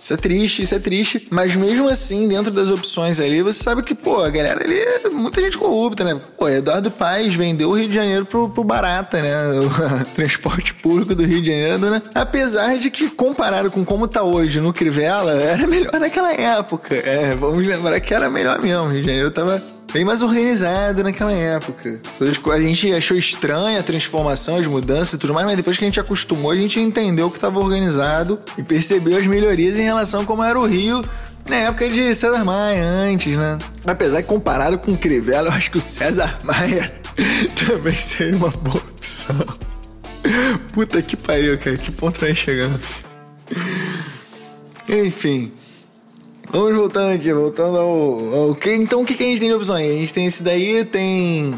isso 0.03 0.13
é 0.13 0.17
triste, 0.17 0.61
isso 0.63 0.75
é 0.75 0.79
triste. 0.79 1.27
Mas 1.31 1.55
mesmo 1.55 1.87
assim, 1.87 2.27
dentro 2.27 2.51
das 2.51 2.69
opções 2.69 3.21
ali, 3.21 3.41
você 3.41 3.63
sabe 3.63 3.81
que, 3.81 3.95
pô, 3.95 4.21
a 4.21 4.29
galera 4.29 4.61
ali 4.61 4.77
é 4.77 5.07
muita 5.07 5.41
gente 5.41 5.57
corrupta, 5.57 6.03
né? 6.03 6.19
Pô, 6.37 6.49
Eduardo 6.49 6.91
Paes 6.91 7.33
vendeu 7.33 7.69
o 7.69 7.77
Rio 7.77 7.87
de 7.87 7.95
Janeiro 7.95 8.25
pro, 8.25 8.49
pro 8.49 8.65
barata, 8.65 9.21
né? 9.21 9.31
O 10.03 10.15
transporte 10.15 10.73
público 10.73 11.15
do 11.15 11.23
Rio 11.23 11.41
de 11.41 11.47
Janeiro, 11.47 11.77
né? 11.79 12.01
Apesar 12.13 12.77
de 12.77 12.89
que, 12.91 13.09
comparado 13.09 13.71
com 13.71 13.85
como 13.85 14.05
tá 14.05 14.23
hoje 14.23 14.59
no 14.59 14.73
Crivella, 14.73 15.31
era 15.31 15.65
melhor 15.65 15.93
naquela 15.97 16.33
época. 16.33 16.93
É, 16.95 17.33
vamos 17.35 17.65
lembrar 17.65 17.97
que 18.01 18.13
era 18.13 18.29
melhor 18.29 18.61
mesmo. 18.61 18.83
O 18.83 18.89
Rio 18.89 18.99
de 18.99 19.07
Janeiro 19.07 19.31
tava 19.31 19.61
bem 19.93 20.03
mais 20.03 20.23
organizado 20.23 21.03
naquela 21.03 21.31
época. 21.31 22.01
A 22.51 22.59
gente 22.59 22.91
achou 22.91 23.15
estranha 23.15 23.79
a 23.79 23.83
transformação, 23.83 24.57
as 24.57 24.65
mudanças 24.65 25.13
e 25.13 25.17
tudo 25.19 25.33
mais, 25.33 25.45
mas 25.45 25.55
depois 25.55 25.77
que 25.77 25.85
a 25.85 25.87
gente 25.87 25.99
acostumou, 25.99 26.49
a 26.49 26.55
gente 26.55 26.79
entendeu 26.79 27.29
que 27.29 27.37
estava 27.37 27.59
organizado 27.59 28.41
e 28.57 28.63
percebeu 28.63 29.17
as 29.17 29.27
melhorias 29.27 29.77
em 29.77 29.83
relação 29.83 30.21
a 30.21 30.25
como 30.25 30.43
era 30.43 30.59
o 30.59 30.65
Rio 30.65 31.03
na 31.47 31.57
época 31.57 31.89
de 31.89 32.15
César 32.15 32.43
Maia, 32.43 32.83
antes, 32.83 33.37
né? 33.37 33.57
Apesar 33.85 34.21
que 34.21 34.27
comparado 34.27 34.79
com 34.79 34.91
o 34.93 34.97
Crivella, 34.97 35.49
eu 35.49 35.53
acho 35.53 35.69
que 35.69 35.77
o 35.77 35.81
César 35.81 36.39
Maia 36.43 36.91
também 37.67 37.93
seria 37.93 38.35
uma 38.35 38.49
boa 38.49 38.77
opção. 38.77 39.35
Puta 40.73 41.01
que 41.01 41.15
pariu, 41.15 41.57
cara. 41.59 41.77
Que 41.77 41.91
ponto 41.91 42.25
nós 42.25 42.37
chegamos. 42.37 42.79
Enfim. 44.87 45.51
Vamos 46.53 46.75
voltando 46.75 47.15
aqui, 47.15 47.33
voltando 47.33 47.79
ao, 47.79 48.33
ao 48.35 48.55
que. 48.55 48.71
Então 48.75 49.01
o 49.01 49.05
que, 49.05 49.15
que 49.15 49.23
a 49.23 49.25
gente 49.25 49.39
tem 49.39 49.49
de 49.49 49.55
opções? 49.55 49.89
A 49.89 49.95
gente 49.95 50.13
tem 50.13 50.27
esse 50.27 50.43
daí, 50.43 50.85
tem. 50.85 51.51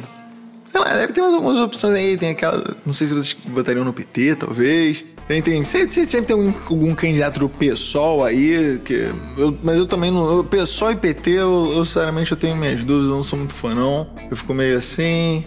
Sei 0.71 0.79
lá, 0.79 0.93
deve 0.93 1.11
ter 1.11 1.19
mais 1.19 1.33
algumas 1.33 1.57
opções 1.57 1.93
aí. 1.95 2.15
Tem 2.15 2.29
aquela. 2.29 2.63
Não 2.85 2.93
sei 2.93 3.07
se 3.07 3.13
vocês 3.13 3.37
votariam 3.45 3.83
no 3.83 3.91
PT, 3.91 4.37
talvez. 4.37 5.03
Tem, 5.27 5.41
tem, 5.41 5.65
sempre, 5.65 6.05
sempre 6.05 6.27
tem 6.27 6.33
algum, 6.33 6.53
algum 6.69 6.95
candidato 6.95 7.41
do 7.41 7.49
PSOL 7.49 8.23
aí, 8.23 8.79
que 8.85 9.11
eu, 9.37 9.57
mas 9.61 9.77
eu 9.77 9.85
também 9.85 10.11
não. 10.11 10.37
Eu, 10.37 10.43
PSOL 10.45 10.93
e 10.93 10.95
PT, 10.95 11.31
eu, 11.31 11.73
eu 11.75 11.83
sinceramente 11.83 12.31
eu 12.31 12.37
tenho 12.37 12.55
minhas 12.55 12.81
dúvidas, 12.81 13.09
eu 13.09 13.17
não 13.17 13.23
sou 13.23 13.37
muito 13.37 13.53
fã, 13.53 13.75
não. 13.75 14.07
Eu 14.31 14.37
fico 14.37 14.53
meio 14.53 14.77
assim. 14.77 15.43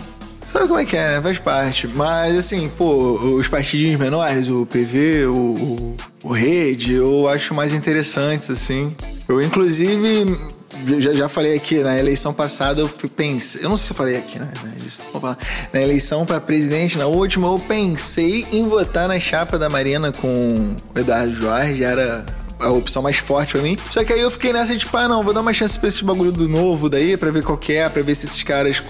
Sabe 0.53 0.67
como 0.67 0.81
é 0.81 0.85
que 0.85 0.97
é, 0.97 1.17
né? 1.17 1.23
Faz 1.23 1.39
parte. 1.39 1.87
Mas, 1.87 2.37
assim, 2.37 2.71
pô, 2.77 3.13
os 3.37 3.47
partidinhos 3.49 4.01
menores, 4.01 4.49
o 4.49 4.65
PV, 4.65 5.27
o, 5.27 5.35
o, 5.35 5.97
o 6.25 6.33
Rede, 6.33 6.95
eu 6.95 7.29
acho 7.29 7.55
mais 7.55 7.75
interessantes, 7.75 8.51
assim. 8.51 8.95
Eu, 9.29 9.43
inclusive, 9.43 10.39
já, 10.99 11.13
já 11.13 11.29
falei 11.29 11.55
aqui, 11.55 11.83
na 11.83 11.99
eleição 11.99 12.33
passada 12.33 12.81
eu 12.81 12.89
pensar. 12.89 13.61
Eu 13.61 13.69
não 13.69 13.77
sei 13.77 13.87
se 13.87 13.93
eu 13.93 13.97
falei 13.97 14.17
aqui, 14.17 14.39
né? 14.39 14.49
Na 15.73 15.83
eleição 15.83 16.25
para 16.25 16.41
presidente, 16.41 16.97
na 16.97 17.07
última, 17.07 17.49
eu 17.49 17.59
pensei 17.59 18.47
em 18.51 18.67
votar 18.67 19.07
na 19.07 19.21
chapa 19.21 19.59
da 19.59 19.69
Marina 19.69 20.13
com 20.13 20.75
o 20.95 20.99
Eduardo 20.99 21.35
Jorge. 21.35 21.85
Era 21.85 22.25
a 22.59 22.71
opção 22.71 23.03
mais 23.03 23.17
forte 23.17 23.53
pra 23.53 23.63
mim. 23.63 23.79
Só 23.91 24.03
que 24.03 24.13
aí 24.13 24.21
eu 24.21 24.31
fiquei 24.31 24.53
nessa 24.53 24.77
tipo, 24.77 24.97
ah, 24.97 25.07
não, 25.09 25.23
vou 25.23 25.33
dar 25.33 25.41
uma 25.41 25.53
chance 25.53 25.79
pra 25.79 25.89
esse 25.89 26.05
bagulho 26.05 26.33
do 26.33 26.49
novo 26.49 26.89
daí, 26.89 27.17
pra 27.17 27.31
ver 27.31 27.43
qual 27.43 27.57
que 27.57 27.75
é, 27.75 27.89
pra 27.89 28.03
ver 28.03 28.15
se 28.15 28.27
esses 28.27 28.43
caras 28.43 28.81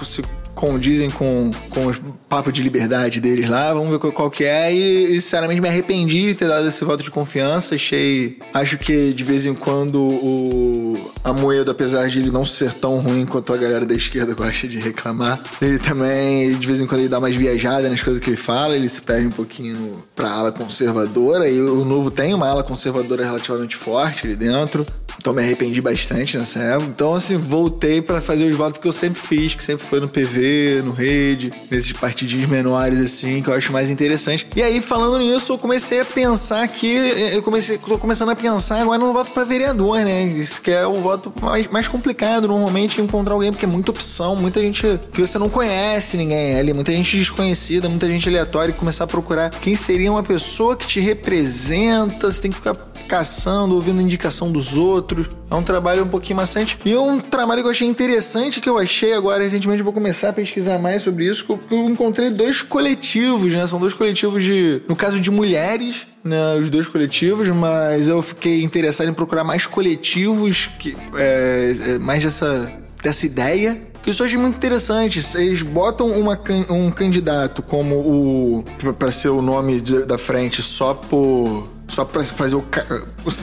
condizem 0.59 1.09
com, 1.09 1.53
com 1.71 1.87
os 1.87 2.01
papos 2.29 2.53
de 2.53 2.65
liberdade 2.65 3.21
deles 3.21 3.49
lá. 3.49 3.73
Vamos 3.73 3.91
ver 3.91 4.01
qual, 4.01 4.13
qual 4.13 4.31
que 4.31 4.43
é. 4.43 4.75
E, 4.75 5.17
e, 5.17 5.21
sinceramente, 5.21 5.61
me 5.61 5.69
arrependi 5.69 6.27
de 6.27 6.35
ter 6.35 6.49
dado 6.49 6.67
esse 6.67 6.85
voto 6.85 7.05
de 7.05 7.13
confiança. 7.13 7.77
Achei. 7.77 8.39
Acho 8.53 8.77
que 8.77 9.13
de 9.13 9.23
vez 9.23 9.47
em 9.47 9.55
quando 9.55 10.03
o 10.03 10.95
Amoedo, 11.23 11.71
apesar 11.71 12.09
de 12.09 12.19
ele 12.19 12.31
não 12.33 12.45
ser 12.45 12.73
tão 12.73 12.99
ruim 12.99 13.25
quanto 13.25 13.53
a 13.53 13.57
galera 13.57 13.87
da 13.87 13.95
esquerda 13.95 14.35
gosta 14.35 14.67
de 14.67 14.81
reclamar, 14.81 15.39
ele 15.63 15.79
também, 15.79 16.59
de 16.59 16.67
vez 16.67 16.81
em 16.81 16.87
quando, 16.89 17.03
ele 17.03 17.09
dá 17.09 17.21
mais 17.21 17.37
viajada 17.37 17.89
nas 17.89 18.03
coisas 18.03 18.21
que 18.21 18.29
ele 18.29 18.37
fala. 18.37 18.75
Ele 18.75 18.89
se 18.89 19.01
perde 19.01 19.29
um 19.29 19.33
pouquinho 19.33 19.93
pra 20.17 20.29
ala 20.29 20.51
conservadora. 20.51 21.49
E 21.49 21.61
o 21.61 21.85
novo 21.85 22.11
tem 22.11 22.35
uma 22.35 22.49
ala 22.49 22.65
conservadora 22.65 23.25
relativamente 23.25 23.77
forte 23.77 24.27
ali 24.27 24.35
dentro. 24.35 24.85
Então 25.29 25.37
me 25.37 25.43
arrependi 25.43 25.83
bastante 25.83 26.39
nessa 26.39 26.59
época. 26.59 26.87
Então, 26.89 27.13
assim, 27.13 27.37
voltei 27.37 28.01
para 28.01 28.19
fazer 28.19 28.49
os 28.49 28.57
votos 28.57 28.81
que 28.81 28.89
eu 28.89 28.93
sempre 28.93 29.21
fiz, 29.21 29.55
que 29.55 29.63
sempre 29.63 29.85
foi 29.85 30.01
no 30.01 30.09
PV, 30.09 30.81
no 30.87 30.93
rede, 30.93 31.51
nesses 31.71 31.93
partidinhos 31.93 32.49
menores, 32.49 32.99
assim, 32.99 33.43
que 33.43 33.51
eu 33.51 33.53
acho 33.53 33.71
mais 33.71 33.91
interessante. 33.91 34.49
E 34.57 34.63
aí, 34.63 34.81
falando 34.81 35.19
nisso, 35.19 35.53
eu 35.53 35.59
comecei 35.59 36.01
a 36.01 36.05
pensar 36.07 36.67
que. 36.67 36.87
Eu 36.87 37.43
comecei, 37.43 37.77
tô 37.77 37.99
começando 37.99 38.31
a 38.31 38.37
pensar 38.37 38.81
agora 38.81 38.97
no 38.97 39.13
voto 39.13 39.31
para 39.33 39.45
vereador, 39.45 39.99
né? 39.99 40.23
Isso 40.23 40.63
que 40.63 40.71
é 40.71 40.87
o 40.87 40.95
voto 40.95 41.31
mais, 41.43 41.67
mais 41.67 41.87
complicado, 41.87 42.49
normalmente, 42.49 42.99
encontrar 42.99 43.35
alguém, 43.35 43.51
porque 43.51 43.67
é 43.67 43.69
muita 43.69 43.91
opção, 43.91 44.35
muita 44.35 44.61
gente 44.61 44.83
que 45.13 45.21
você 45.21 45.39
não 45.39 45.51
conhece 45.51 46.17
ninguém 46.17 46.59
ali, 46.59 46.73
muita 46.73 46.91
gente 46.93 47.19
desconhecida, 47.19 47.87
muita 47.87 48.09
gente 48.09 48.27
aleatória, 48.27 48.73
e 48.73 48.75
começar 48.75 49.05
a 49.05 49.07
procurar 49.07 49.51
quem 49.51 49.77
seria 49.77 50.11
uma 50.11 50.23
pessoa 50.23 50.75
que 50.75 50.87
te 50.87 51.01
representa, 51.01 52.33
você 52.33 52.41
tem 52.41 52.51
que 52.51 52.57
ficar 52.57 52.75
caçando, 53.09 53.75
ouvindo 53.75 54.01
indicação 54.01 54.53
dos 54.53 54.75
outros. 54.75 55.18
É 55.51 55.55
um 55.55 55.63
trabalho 55.63 56.05
um 56.05 56.09
pouquinho 56.09 56.37
maçante. 56.37 56.79
E 56.85 56.95
um 56.95 57.19
trabalho 57.21 57.63
que 57.63 57.67
eu 57.67 57.71
achei 57.71 57.89
interessante, 57.89 58.61
que 58.61 58.69
eu 58.69 58.79
achei 58.79 59.13
agora 59.13 59.43
recentemente, 59.43 59.83
vou 59.83 59.93
começar 59.93 60.31
a 60.31 60.33
pesquisar 60.33 60.79
mais 60.79 61.03
sobre 61.03 61.27
isso, 61.27 61.45
porque 61.47 61.75
eu 61.75 61.89
encontrei 61.89 62.31
dois 62.31 62.63
coletivos, 62.63 63.53
né? 63.55 63.67
São 63.67 63.81
dois 63.81 63.95
coletivos 63.95 64.43
de. 64.43 64.83
No 64.89 64.97
caso 64.97 65.21
de 65.21 65.31
mulheres, 65.31 66.07
né, 66.25 66.57
os 66.61 66.69
dois 66.71 66.87
coletivos, 66.87 67.49
mas 67.49 68.09
eu 68.09 68.23
fiquei 68.23 68.63
interessado 68.63 69.09
em 69.09 69.15
procurar 69.15 69.45
mais 69.45 69.67
coletivos, 69.67 70.69
que, 70.79 70.97
é, 71.17 71.75
é, 71.87 71.99
mais 71.99 72.23
dessa, 72.23 72.73
dessa 73.03 73.27
ideia. 73.27 73.81
Que 74.03 74.11
isso 74.11 74.23
eu 74.23 74.27
achei 74.27 74.39
muito 74.39 74.57
interessante. 74.57 75.21
Eles 75.37 75.63
botam 75.63 76.09
uma, 76.13 76.41
um 76.71 76.91
candidato 76.91 77.63
como 77.63 77.97
o. 77.97 78.65
para 78.99 79.11
ser 79.11 79.29
o 79.29 79.43
nome 79.43 79.81
da 79.81 80.17
frente 80.17 80.63
só 80.63 80.95
por 80.95 81.78
só 81.89 82.05
pra 82.05 82.23
fazer 82.23 82.55
o. 82.55 82.65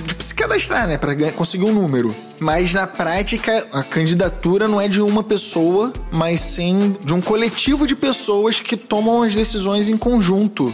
Tipo, 0.07 0.23
se 0.23 0.33
cadastrar, 0.33 0.87
né? 0.87 0.97
Pra 0.97 1.15
conseguir 1.31 1.65
um 1.65 1.73
número. 1.73 2.13
Mas 2.39 2.73
na 2.73 2.87
prática, 2.87 3.67
a 3.71 3.83
candidatura 3.83 4.67
não 4.67 4.79
é 4.79 4.87
de 4.87 5.01
uma 5.01 5.23
pessoa, 5.23 5.91
mas 6.11 6.39
sim 6.39 6.95
de 7.03 7.13
um 7.13 7.19
coletivo 7.19 7.87
de 7.87 7.95
pessoas 7.95 8.59
que 8.59 8.77
tomam 8.77 9.23
as 9.23 9.33
decisões 9.33 9.89
em 9.89 9.97
conjunto. 9.97 10.73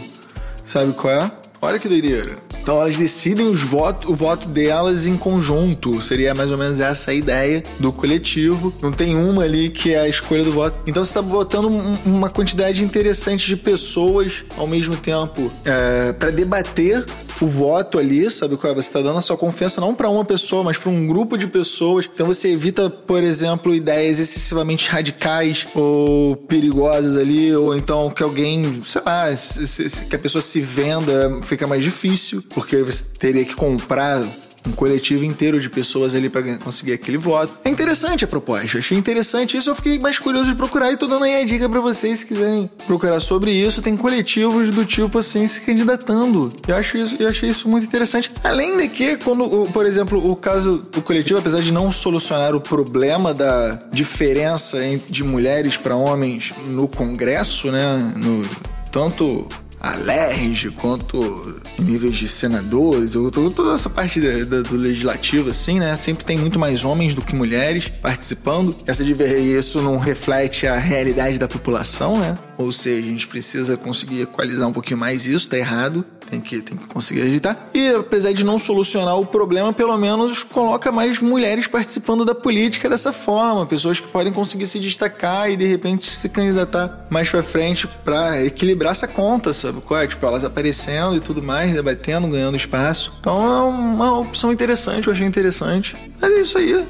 Sabe 0.64 0.92
qual 0.92 1.12
é? 1.12 1.30
Olha 1.60 1.78
que 1.78 1.88
doideira. 1.88 2.36
Então 2.62 2.80
elas 2.80 2.96
decidem 2.96 3.48
os 3.48 3.62
votos, 3.62 4.08
o 4.08 4.14
voto 4.14 4.48
delas 4.48 5.08
em 5.08 5.16
conjunto. 5.16 6.00
Seria 6.00 6.32
mais 6.32 6.52
ou 6.52 6.58
menos 6.58 6.78
essa 6.78 7.10
a 7.10 7.14
ideia 7.14 7.62
do 7.80 7.92
coletivo. 7.92 8.72
Não 8.80 8.92
tem 8.92 9.16
uma 9.16 9.42
ali 9.42 9.68
que 9.68 9.92
é 9.92 10.00
a 10.00 10.08
escolha 10.08 10.44
do 10.44 10.52
voto. 10.52 10.78
Então 10.86 11.04
você 11.04 11.10
está 11.10 11.20
votando 11.20 11.68
uma 12.06 12.30
quantidade 12.30 12.84
interessante 12.84 13.48
de 13.48 13.56
pessoas 13.56 14.44
ao 14.56 14.68
mesmo 14.68 14.96
tempo 14.96 15.52
é, 15.64 16.12
para 16.12 16.30
debater 16.30 17.04
o 17.42 17.46
voto 17.48 17.98
ali, 17.98 18.30
sabe 18.30 18.56
qual 18.56 18.72
é? 18.72 18.76
Você 18.76 18.88
está 18.88 19.00
dando 19.00 19.18
a 19.18 19.20
sua 19.20 19.36
confiança 19.36 19.80
não 19.80 19.94
para 19.94 20.08
uma 20.08 20.24
pessoa, 20.24 20.62
mas 20.62 20.78
para 20.78 20.90
um 20.90 21.06
grupo 21.06 21.36
de 21.36 21.48
pessoas. 21.48 22.08
Então 22.12 22.26
você 22.26 22.50
evita, 22.50 22.88
por 22.88 23.22
exemplo, 23.22 23.74
ideias 23.74 24.20
excessivamente 24.20 24.88
radicais 24.88 25.66
ou 25.74 26.36
perigosas 26.36 27.16
ali, 27.16 27.54
ou 27.54 27.76
então 27.76 28.10
que 28.10 28.22
alguém, 28.22 28.80
sei 28.84 29.02
lá, 29.04 29.34
se, 29.36 29.66
se, 29.66 30.06
que 30.06 30.14
a 30.14 30.18
pessoa 30.18 30.40
se 30.40 30.60
venda, 30.60 31.40
fica 31.42 31.66
mais 31.66 31.82
difícil, 31.82 32.44
porque 32.54 32.76
você 32.76 33.04
teria 33.18 33.44
que 33.44 33.56
comprar 33.56 34.22
um 34.66 34.72
coletivo 34.72 35.24
inteiro 35.24 35.60
de 35.60 35.68
pessoas 35.68 36.14
ali 36.14 36.28
para 36.28 36.58
conseguir 36.58 36.92
aquele 36.92 37.18
voto. 37.18 37.52
É 37.64 37.70
interessante 37.70 38.24
a 38.24 38.28
proposta, 38.28 38.78
achei 38.78 38.96
interessante 38.96 39.56
isso. 39.56 39.70
Eu 39.70 39.74
fiquei 39.74 39.98
mais 39.98 40.18
curioso 40.18 40.50
de 40.50 40.56
procurar 40.56 40.92
e 40.92 40.96
tô 40.96 41.06
dando 41.06 41.24
aí 41.24 41.40
a 41.40 41.44
dica 41.44 41.68
para 41.68 41.80
vocês 41.80 42.20
se 42.20 42.26
quiserem 42.26 42.70
procurar 42.86 43.20
sobre 43.20 43.52
isso. 43.52 43.82
Tem 43.82 43.96
coletivos 43.96 44.70
do 44.70 44.84
tipo 44.84 45.18
assim 45.18 45.46
se 45.46 45.60
candidatando. 45.60 46.52
Eu 46.66 46.76
acho 46.76 46.96
isso, 46.96 47.16
eu 47.20 47.28
achei 47.28 47.48
isso 47.48 47.68
muito 47.68 47.86
interessante. 47.86 48.30
Além 48.42 48.76
de 48.76 48.88
que, 48.88 49.16
quando, 49.16 49.66
por 49.72 49.86
exemplo, 49.86 50.30
o 50.30 50.36
caso 50.36 50.86
do 50.90 51.02
coletivo, 51.02 51.38
apesar 51.38 51.60
de 51.60 51.72
não 51.72 51.90
solucionar 51.90 52.54
o 52.54 52.60
problema 52.60 53.34
da 53.34 53.82
diferença 53.90 54.78
de 55.08 55.24
mulheres 55.24 55.76
para 55.76 55.96
homens 55.96 56.52
no 56.68 56.88
Congresso, 56.88 57.70
né, 57.70 58.12
no 58.16 58.48
tanto 58.90 59.46
a 59.82 59.96
LERJ, 59.96 60.70
quanto 60.70 61.60
níveis 61.76 62.16
de 62.16 62.28
senadores, 62.28 63.16
ou 63.16 63.32
toda 63.32 63.74
essa 63.74 63.90
parte 63.90 64.20
da, 64.20 64.44
da, 64.44 64.62
do 64.62 64.76
legislativo, 64.76 65.50
assim, 65.50 65.80
né? 65.80 65.96
Sempre 65.96 66.24
tem 66.24 66.38
muito 66.38 66.56
mais 66.56 66.84
homens 66.84 67.16
do 67.16 67.20
que 67.20 67.34
mulheres 67.34 67.88
participando. 67.88 68.76
Essa 68.86 69.02
isso 69.02 69.82
não 69.82 69.98
reflete 69.98 70.68
a 70.68 70.78
realidade 70.78 71.36
da 71.36 71.48
população, 71.48 72.20
né? 72.20 72.38
Ou 72.56 72.70
seja, 72.70 73.00
a 73.00 73.04
gente 73.04 73.26
precisa 73.26 73.76
conseguir 73.76 74.22
equalizar 74.22 74.68
um 74.68 74.72
pouquinho 74.72 75.00
mais 75.00 75.26
isso, 75.26 75.50
tá 75.50 75.58
errado 75.58 76.06
tem 76.32 76.40
que, 76.40 76.62
tem 76.62 76.78
que 76.78 76.86
conseguir 76.86 77.22
agitar. 77.22 77.68
E 77.74 77.90
apesar 77.90 78.32
de 78.32 78.42
não 78.42 78.58
solucionar 78.58 79.18
o 79.18 79.26
problema, 79.26 79.70
pelo 79.70 79.96
menos 79.98 80.42
coloca 80.42 80.90
mais 80.90 81.18
mulheres 81.18 81.66
participando 81.66 82.24
da 82.24 82.34
política 82.34 82.88
dessa 82.88 83.12
forma, 83.12 83.66
pessoas 83.66 84.00
que 84.00 84.08
podem 84.08 84.32
conseguir 84.32 84.66
se 84.66 84.78
destacar 84.78 85.50
e 85.50 85.56
de 85.56 85.66
repente 85.66 86.08
se 86.08 86.30
candidatar 86.30 87.06
mais 87.10 87.28
para 87.28 87.42
frente 87.42 87.86
para 87.86 88.42
equilibrar 88.42 88.92
essa 88.92 89.06
conta, 89.06 89.52
sabe 89.52 89.82
qual 89.82 90.00
é? 90.00 90.06
Tipo, 90.06 90.24
elas 90.24 90.42
aparecendo 90.42 91.16
e 91.16 91.20
tudo 91.20 91.42
mais, 91.42 91.74
debatendo, 91.74 92.26
ganhando 92.28 92.56
espaço. 92.56 93.18
Então 93.20 93.44
é 93.44 93.62
uma 93.64 94.18
opção 94.18 94.50
interessante, 94.50 95.08
eu 95.08 95.12
achei 95.12 95.26
interessante. 95.26 95.96
Mas 96.18 96.32
é 96.32 96.40
isso 96.40 96.56
aí. 96.56 96.86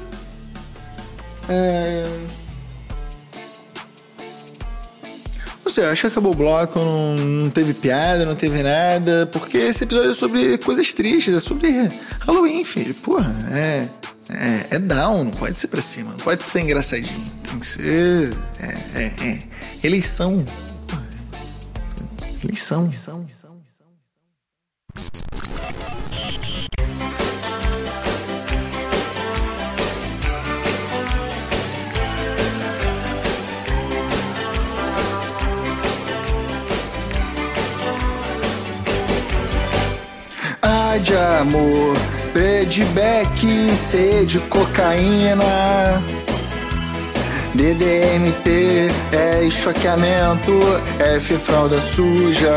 É... 1.49 2.07
Você 5.63 5.81
acha 5.81 6.01
que 6.01 6.07
acabou 6.07 6.33
o 6.33 6.35
bloco, 6.35 6.77
não, 6.77 7.15
não, 7.15 7.49
teve 7.49 7.73
piada, 7.73 8.25
não 8.25 8.35
teve 8.35 8.61
nada, 8.61 9.27
porque 9.31 9.57
esse 9.57 9.85
episódio 9.85 10.11
é 10.11 10.13
sobre 10.13 10.57
coisas 10.57 10.93
tristes, 10.93 11.35
é 11.35 11.39
sobre 11.39 11.89
Halloween, 12.19 12.63
filho. 12.63 12.93
Porra, 12.95 13.33
é, 13.51 13.87
é, 14.29 14.75
é 14.75 14.79
down, 14.79 15.23
não 15.23 15.31
pode 15.31 15.57
ser 15.57 15.67
pra 15.67 15.81
cima, 15.81 16.11
não 16.11 16.17
pode 16.17 16.45
ser 16.45 16.61
engraçadinho. 16.61 17.31
Tem 17.43 17.59
que 17.59 17.65
ser. 17.65 18.33
É, 18.59 18.99
é, 18.99 19.03
é. 19.25 19.39
Eleição. 19.83 20.45
Eleição. 22.43 22.83
Eleição. 22.83 23.17
Eleição. 23.19 23.53
De 40.99 41.15
amor, 41.15 41.97
B 42.33 42.65
de 42.65 42.83
beck, 42.85 43.75
C 43.75 44.25
de 44.25 44.39
cocaína. 44.41 46.01
DDMT 47.55 48.91
é 49.11 49.43
esfaqueamento, 49.43 50.51
F 50.99 51.37
fralda 51.37 51.79
suja. 51.79 52.53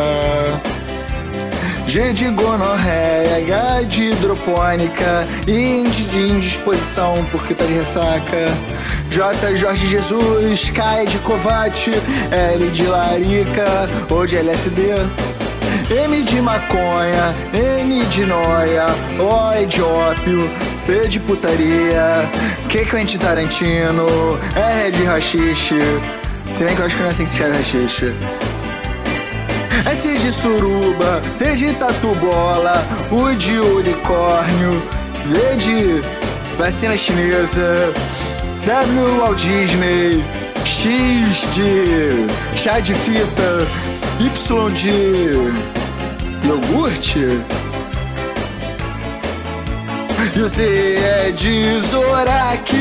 G 1.87 2.12
de 2.12 2.31
gonorreia, 2.31 3.38
H 3.47 3.83
de 3.88 4.05
hidropônica, 4.05 5.26
I 5.47 5.85
de 5.88 6.21
indisposição 6.21 7.25
porque 7.31 7.55
tá 7.55 7.64
de 7.64 7.75
ressaca. 7.75 8.52
J 9.09 9.55
Jorge 9.57 9.87
Jesus, 9.87 10.71
K 10.71 11.05
de 11.05 11.19
Covate, 11.19 11.93
L 12.31 12.71
de 12.71 12.87
larica 12.87 13.88
ou 14.11 14.26
de 14.26 14.37
LSD. 14.37 15.36
M 15.90 16.23
de 16.23 16.40
maconha, 16.40 17.35
N 17.52 18.04
de 18.06 18.25
noia, 18.26 18.87
O 19.18 19.66
de 19.66 19.83
ópio, 19.83 20.50
P 20.87 21.09
de 21.09 21.21
putaria, 21.21 22.28
Q 22.68 22.85
Quentin 22.87 23.18
Tarantino, 23.18 24.38
R 24.54 24.90
de 24.90 25.04
rachixe. 25.04 25.78
Se 26.52 26.64
bem 26.64 26.75
que 26.75 26.80
eu 26.80 26.87
acho 26.87 26.97
que 26.97 27.02
não 27.02 27.09
é 27.09 27.12
assim 27.12 27.25
que 27.25 27.30
se 27.30 27.38
chama 27.38 27.54
rachixe. 27.54 28.14
S 29.87 30.18
de 30.18 30.33
suruba, 30.33 31.23
T 31.38 31.54
de 31.54 31.73
tatu 31.75 32.14
bola, 32.16 32.85
U 33.11 33.35
de 33.35 33.59
unicórnio, 33.59 34.83
V 35.26 35.56
de 35.56 36.02
vacina 36.59 36.97
chinesa, 36.97 37.92
W 38.64 39.18
Walt 39.21 39.40
Disney, 39.40 40.25
X 40.64 41.49
de 41.54 42.26
chá 42.56 42.80
de 42.80 42.95
fita, 42.95 43.66
Y 44.18 44.73
de 44.73 44.88
iogurte? 46.46 47.18
E 50.35 50.38
você 50.38 50.99
é 50.99 51.30
de 51.32 51.80
Zoraki. 51.80 52.76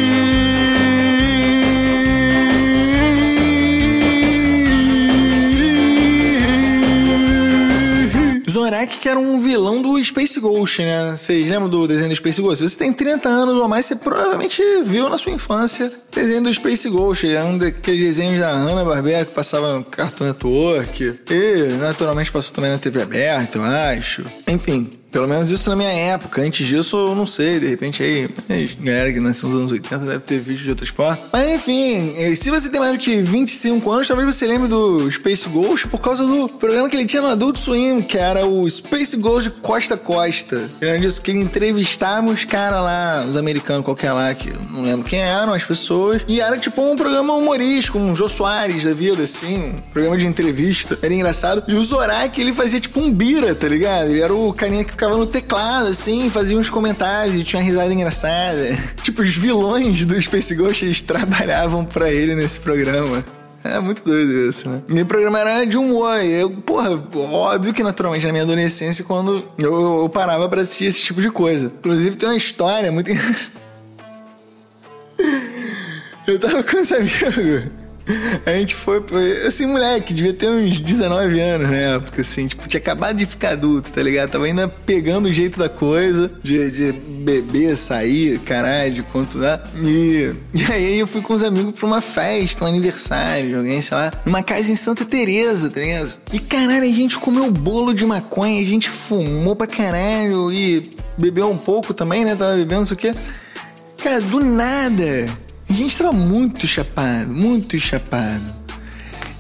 Zorak 8.49 8.99
que 8.99 9.09
era 9.09 9.19
um 9.19 9.41
vilão 9.41 9.81
do 9.81 10.01
Space 10.01 10.39
Ghost, 10.39 10.81
né? 10.81 11.11
Vocês 11.11 11.49
lembram 11.49 11.69
do 11.69 11.85
desenho 11.85 12.09
do 12.09 12.15
Space 12.15 12.41
Ghost? 12.41 12.59
Se 12.59 12.69
você 12.69 12.77
tem 12.77 12.93
30 12.93 13.27
anos 13.27 13.57
ou 13.57 13.67
mais, 13.67 13.85
você 13.85 13.97
provavelmente 13.97 14.61
viu 14.83 15.09
na 15.09 15.17
sua 15.17 15.33
infância 15.33 15.91
o 16.04 16.04
desenho 16.15 16.43
do 16.43 16.53
Space 16.53 16.89
Ghost. 16.89 17.27
Era 17.27 17.45
um 17.45 17.57
daqueles 17.57 18.01
desenhos 18.01 18.39
da 18.39 18.51
Hanna-Barbera 18.51 19.25
que 19.25 19.33
passava 19.33 19.73
no 19.73 19.83
Cartoon 19.83 20.25
Network. 20.25 21.19
E, 21.29 21.77
naturalmente, 21.79 22.31
passou 22.31 22.55
também 22.55 22.71
na 22.71 22.77
TV 22.77 23.01
aberta, 23.01 23.57
eu 23.57 23.63
acho. 23.63 24.23
Enfim, 24.47 24.89
pelo 25.15 25.29
menos 25.29 25.49
isso 25.49 25.69
na 25.69 25.77
minha 25.77 25.89
época. 25.89 26.41
Antes 26.41 26.67
disso, 26.67 26.97
eu 26.97 27.15
não 27.15 27.25
sei. 27.25 27.57
De 27.57 27.67
repente 27.67 28.03
aí, 28.03 28.29
galera 28.81 29.13
que 29.13 29.21
nasceu 29.21 29.47
nos 29.47 29.57
anos 29.59 29.71
80 29.71 29.99
deve 29.99 30.19
ter 30.19 30.39
visto 30.39 30.63
de 30.63 30.69
outras 30.71 30.89
formas. 30.89 31.17
Mas 31.31 31.49
enfim, 31.51 32.13
eh, 32.17 32.35
se 32.35 32.51
você 32.51 32.67
tem 32.67 32.81
mais 32.81 32.91
do 32.91 32.99
que 32.99 33.21
25 33.21 33.89
anos, 33.89 34.09
talvez 34.09 34.35
você 34.35 34.45
lembre 34.45 34.67
do 34.67 35.09
Space 35.09 35.47
Ghost 35.47 35.87
por 35.87 36.01
causa 36.01 36.27
do 36.27 36.49
programa 36.49 36.89
que 36.89 36.97
ele 36.97 37.05
tinha 37.05 37.21
no 37.21 37.29
Adult 37.29 37.55
Swim, 37.57 38.01
que 38.01 38.17
era 38.17 38.45
o 38.45 38.69
Space 38.69 39.15
Ghost 39.15 39.51
Costa 39.61 39.95
Costa. 39.95 40.57
Lembra 40.81 40.99
disso? 40.99 41.21
Que 41.21 41.31
ele 41.31 41.39
entrevistava 41.39 42.29
os 42.29 42.43
caras 42.43 42.81
lá, 42.81 43.25
os 43.25 43.37
americanos 43.37 43.85
qualquer 43.85 44.11
lá, 44.11 44.33
que 44.35 44.51
não 44.69 44.81
lembro 44.81 45.05
quem 45.07 45.21
eram 45.21 45.53
as 45.53 45.63
pessoas. 45.63 46.04
E 46.27 46.41
era 46.41 46.57
tipo 46.57 46.81
um 46.81 46.95
programa 46.95 47.33
humorístico, 47.33 47.97
um 47.97 48.15
Jô 48.15 48.27
Soares 48.27 48.83
da 48.83 48.93
vida, 48.93 49.23
assim, 49.23 49.57
um 49.57 49.73
programa 49.91 50.17
de 50.17 50.27
entrevista. 50.27 50.97
Era 51.01 51.13
engraçado. 51.13 51.63
E 51.67 51.75
o 51.75 51.81
Zorak, 51.81 52.39
ele 52.39 52.53
fazia 52.53 52.79
tipo 52.79 52.99
um 52.99 53.11
bira, 53.11 53.53
tá 53.55 53.67
ligado? 53.67 54.09
Ele 54.09 54.21
era 54.21 54.33
o 54.33 54.53
carinha 54.53 54.83
que 54.83 54.91
ficava 54.91 55.17
no 55.17 55.25
teclado, 55.25 55.87
assim, 55.87 56.29
fazia 56.29 56.57
uns 56.57 56.69
comentários 56.69 57.35
e 57.35 57.43
tinha 57.43 57.59
uma 57.61 57.65
risada 57.65 57.93
engraçada. 57.93 58.77
tipo, 59.01 59.21
os 59.21 59.35
vilões 59.35 60.05
do 60.05 60.19
Space 60.21 60.53
Ghost, 60.55 60.85
eles 60.85 61.01
trabalhavam 61.01 61.85
pra 61.85 62.11
ele 62.11 62.35
nesse 62.35 62.59
programa. 62.59 63.23
É 63.65 63.79
muito 63.79 64.03
doido 64.05 64.47
isso, 64.47 64.69
né? 64.69 64.83
Meu 64.87 65.07
programa 65.07 65.39
era 65.39 65.65
de 65.65 65.75
humor. 65.75 66.23
E 66.23 66.31
eu, 66.33 66.51
porra, 66.51 66.91
óbvio 67.15 67.73
que 67.73 67.81
naturalmente 67.81 68.23
na 68.23 68.31
minha 68.31 68.43
adolescência, 68.43 69.03
quando 69.03 69.43
eu, 69.57 70.01
eu 70.03 70.09
parava 70.09 70.47
pra 70.47 70.61
assistir 70.61 70.85
esse 70.85 71.01
tipo 71.01 71.19
de 71.19 71.31
coisa. 71.31 71.71
Inclusive 71.79 72.15
tem 72.15 72.29
uma 72.29 72.37
história 72.37 72.91
muito. 72.91 73.09
eu 76.27 76.39
tava 76.39 76.63
com 76.63 76.77
os 76.81 76.91
amigos. 76.91 77.85
A 78.45 78.51
gente 78.51 78.75
foi, 78.75 79.01
assim, 79.47 79.65
moleque, 79.65 80.13
devia 80.13 80.33
ter 80.33 80.47
uns 80.47 80.79
19 80.79 81.39
anos 81.39 81.69
na 81.69 81.75
época, 81.75 82.21
assim, 82.21 82.45
tipo, 82.45 82.67
tinha 82.67 82.79
acabado 82.79 83.17
de 83.17 83.25
ficar 83.25 83.53
adulto, 83.53 83.91
tá 83.91 84.01
ligado? 84.03 84.29
Tava 84.29 84.45
ainda 84.45 84.67
pegando 84.67 85.27
o 85.27 85.33
jeito 85.33 85.57
da 85.57 85.67
coisa, 85.67 86.31
de, 86.43 86.69
de 86.69 86.91
beber, 86.91 87.75
sair, 87.75 88.37
caralho, 88.39 88.93
de 88.93 89.03
quanto 89.03 89.39
dá. 89.39 89.63
E, 89.83 90.31
e 90.53 90.71
aí 90.71 90.99
eu 90.99 91.07
fui 91.07 91.21
com 91.21 91.33
os 91.33 91.41
amigos 91.41 91.73
pra 91.73 91.87
uma 91.87 91.99
festa, 91.99 92.63
um 92.63 92.67
aniversário 92.67 93.49
de 93.49 93.55
alguém, 93.55 93.81
sei 93.81 93.97
lá, 93.97 94.11
numa 94.23 94.43
casa 94.43 94.71
em 94.71 94.75
Santa 94.75 95.03
Teresa, 95.03 95.71
tá 95.71 95.79
ligado? 95.79 96.19
E 96.31 96.39
caralho, 96.39 96.83
a 96.83 96.93
gente 96.93 97.17
comeu 97.17 97.51
bolo 97.51 97.91
de 97.91 98.05
maconha, 98.05 98.61
a 98.61 98.65
gente 98.65 98.87
fumou 98.87 99.55
pra 99.55 99.65
caralho 99.65 100.51
e 100.51 100.91
bebeu 101.17 101.49
um 101.49 101.57
pouco 101.57 101.91
também, 101.91 102.23
né? 102.23 102.35
Tava 102.35 102.53
bebendo, 102.53 102.81
não 102.81 102.85
sei 102.85 102.95
o 102.95 102.99
quê. 102.99 103.15
Cara, 103.97 104.21
do 104.21 104.39
nada 104.45 105.27
a 105.75 105.77
gente 105.77 105.97
tava 105.97 106.13
muito 106.13 106.65
chapado, 106.65 107.29
muito 107.33 107.77
chapado. 107.77 108.55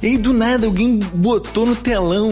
E 0.03 0.07
aí 0.07 0.17
do 0.17 0.33
nada 0.33 0.65
alguém 0.65 0.99
botou 0.99 1.65
no 1.65 1.77
telão. 1.77 2.29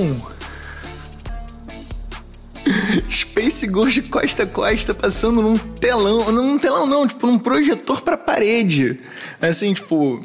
Space 3.10 3.65
Ghost 3.67 4.01
Costa 4.10 4.43
a 4.43 4.45
Costa 4.45 4.93
passando 4.93 5.41
num 5.41 5.57
telão. 5.57 6.29
Num 6.33 6.60
telão 6.60 6.86
não, 6.86 7.07
tipo 7.07 7.25
num 7.25 7.39
projetor 7.39 8.01
pra 8.01 8.17
parede. 8.17 9.00
Assim, 9.41 9.74
tipo. 9.74 10.22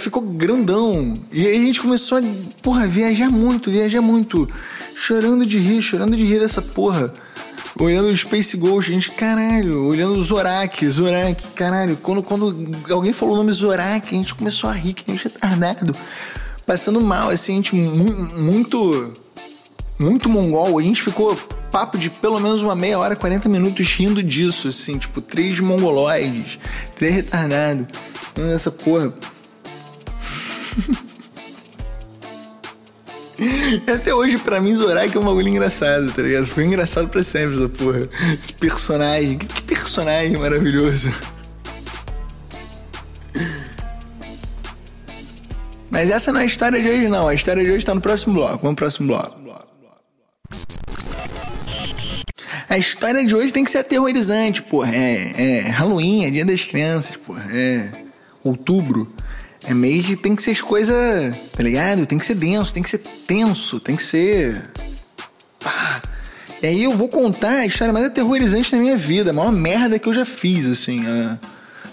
Ficou 0.00 0.22
grandão. 0.22 1.14
E 1.32 1.46
aí 1.46 1.54
a 1.54 1.66
gente 1.66 1.80
começou 1.80 2.18
a, 2.18 2.20
porra, 2.64 2.84
viajar 2.88 3.30
muito, 3.30 3.70
viajar 3.70 4.00
muito. 4.00 4.48
Chorando 4.96 5.46
de 5.46 5.60
rir, 5.60 5.80
chorando 5.80 6.16
de 6.16 6.24
rir 6.24 6.40
dessa 6.40 6.60
porra 6.60 7.12
olhando 7.78 8.08
o 8.08 8.16
Space 8.16 8.56
Ghost, 8.56 8.90
gente, 8.90 9.10
caralho, 9.10 9.84
olhando 9.84 10.14
o 10.14 10.22
Zorak, 10.22 10.86
Zorak, 10.88 11.48
caralho. 11.48 11.96
Quando, 11.96 12.22
quando 12.22 12.72
alguém 12.90 13.12
falou 13.12 13.34
o 13.34 13.38
nome 13.38 13.52
Zorak, 13.52 14.14
a 14.14 14.18
gente 14.18 14.34
começou 14.34 14.70
a 14.70 14.72
rir, 14.72 14.94
que 14.94 15.10
a 15.10 15.14
gente 15.14 15.24
retardado. 15.24 15.94
Passando 16.66 17.00
mal, 17.00 17.30
assim, 17.30 17.52
a 17.52 17.56
gente 17.56 17.74
muito. 17.74 19.12
Muito 19.98 20.30
mongol. 20.30 20.78
A 20.78 20.82
gente 20.82 21.02
ficou 21.02 21.36
papo 21.70 21.98
de 21.98 22.08
pelo 22.08 22.40
menos 22.40 22.62
uma 22.62 22.74
meia 22.74 22.98
hora, 22.98 23.14
40 23.14 23.50
minutos 23.50 23.86
rindo 23.86 24.22
disso, 24.22 24.68
assim, 24.68 24.96
tipo, 24.96 25.20
três 25.20 25.60
mongoloides, 25.60 26.58
três 26.94 27.16
retardados. 27.16 27.86
Essa 28.54 28.70
porra. 28.70 29.12
Até 33.86 34.14
hoje, 34.14 34.38
pra 34.38 34.60
mim, 34.60 34.74
Zorak 34.74 35.16
é 35.16 35.20
um 35.20 35.24
bagulho 35.24 35.48
engraçado, 35.48 36.12
tá 36.12 36.22
ligado? 36.22 36.46
Foi 36.46 36.64
engraçado 36.64 37.08
pra 37.08 37.22
sempre 37.22 37.56
essa 37.56 37.68
porra. 37.68 38.08
Esse 38.40 38.52
personagem. 38.52 39.38
Que, 39.38 39.46
que 39.46 39.62
personagem 39.62 40.36
maravilhoso. 40.36 41.12
Mas 45.90 46.10
essa 46.10 46.32
não 46.32 46.40
é 46.40 46.44
a 46.44 46.46
história 46.46 46.80
de 46.80 46.88
hoje, 46.88 47.08
não. 47.08 47.26
A 47.26 47.34
história 47.34 47.64
de 47.64 47.70
hoje 47.70 47.84
tá 47.84 47.94
no 47.94 48.00
próximo 48.00 48.34
bloco. 48.34 48.58
Vamos 48.62 48.76
pro 48.76 48.86
próximo 48.86 49.08
bloco. 49.08 49.40
A 52.68 52.78
história 52.78 53.24
de 53.24 53.34
hoje 53.34 53.52
tem 53.52 53.64
que 53.64 53.70
ser 53.70 53.78
aterrorizante, 53.78 54.62
porra. 54.62 54.94
É, 54.94 55.32
é 55.36 55.60
Halloween, 55.70 56.26
é 56.26 56.30
Dia 56.30 56.44
das 56.44 56.62
Crianças, 56.62 57.16
porra. 57.16 57.44
É 57.52 57.90
outubro. 58.44 59.12
É 59.66 59.74
meio 59.74 60.02
que 60.02 60.16
tem 60.16 60.34
que 60.34 60.42
ser 60.42 60.52
as 60.52 60.60
coisas, 60.60 61.36
tá 61.52 61.62
ligado? 61.62 62.06
Tem 62.06 62.18
que 62.18 62.24
ser 62.24 62.34
denso, 62.34 62.72
tem 62.72 62.82
que 62.82 62.90
ser 62.90 62.98
tenso, 62.98 63.78
tem 63.78 63.96
que 63.96 64.02
ser. 64.02 64.70
Pá. 65.58 66.02
E 66.62 66.66
aí 66.66 66.82
eu 66.84 66.94
vou 66.96 67.08
contar 67.08 67.60
a 67.60 67.66
história 67.66 67.92
mais 67.92 68.06
aterrorizante 68.06 68.72
da 68.72 68.78
minha 68.78 68.96
vida, 68.96 69.30
a 69.30 69.32
maior 69.32 69.52
merda 69.52 69.98
que 69.98 70.08
eu 70.08 70.14
já 70.14 70.24
fiz, 70.24 70.66
assim. 70.66 71.00
Uh... 71.00 71.38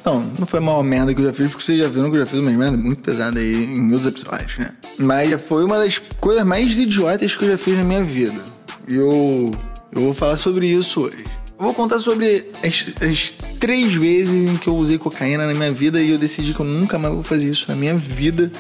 Não, 0.08 0.22
não 0.40 0.48
foi 0.48 0.60
a 0.60 0.62
maior 0.62 0.84
merda 0.84 1.14
que 1.14 1.22
eu 1.22 1.26
já 1.26 1.34
fiz, 1.34 1.48
porque 1.48 1.64
vocês 1.66 1.80
já 1.80 1.90
viram 1.90 2.10
que 2.10 2.16
eu 2.16 2.22
já 2.22 2.26
fiz 2.26 2.40
uma 2.40 2.52
merda 2.52 2.78
muito 2.78 3.02
pesada 3.02 3.40
aí 3.40 3.66
em 3.66 3.92
outros 3.92 4.08
episódios, 4.08 4.58
né? 4.58 4.70
Mas 4.98 5.30
já 5.30 5.38
foi 5.38 5.66
uma 5.66 5.78
das 5.78 5.98
coisas 5.98 6.46
mais 6.46 6.78
idiotas 6.78 7.36
que 7.36 7.44
eu 7.44 7.52
já 7.52 7.58
fiz 7.58 7.78
na 7.78 7.84
minha 7.84 8.04
vida. 8.04 8.40
E 8.88 8.96
eu, 8.96 9.52
eu 9.92 10.02
vou 10.02 10.14
falar 10.14 10.38
sobre 10.38 10.68
isso 10.68 11.02
hoje. 11.02 11.26
Eu 11.60 11.66
vou 11.66 11.74
contar 11.74 12.00
sobre 12.00 12.50
as, 12.64 12.86
as, 13.02 13.36
três 13.60 13.94
vezes 13.94 14.50
em 14.50 14.58
que 14.58 14.68
eu 14.68 14.76
usei 14.76 14.98
cocaína 14.98 15.48
na 15.48 15.54
minha 15.54 15.72
vida 15.72 16.02
e 16.02 16.12
eu 16.12 16.18
decidi 16.18 16.54
que 16.54 16.60
eu 16.60 16.66
nunca 16.66 16.98
mais 16.98 17.14
vou 17.14 17.24
fazer 17.24 17.50
isso 17.50 17.66
na 17.68 17.76
minha 17.76 17.96
vida 17.96 18.52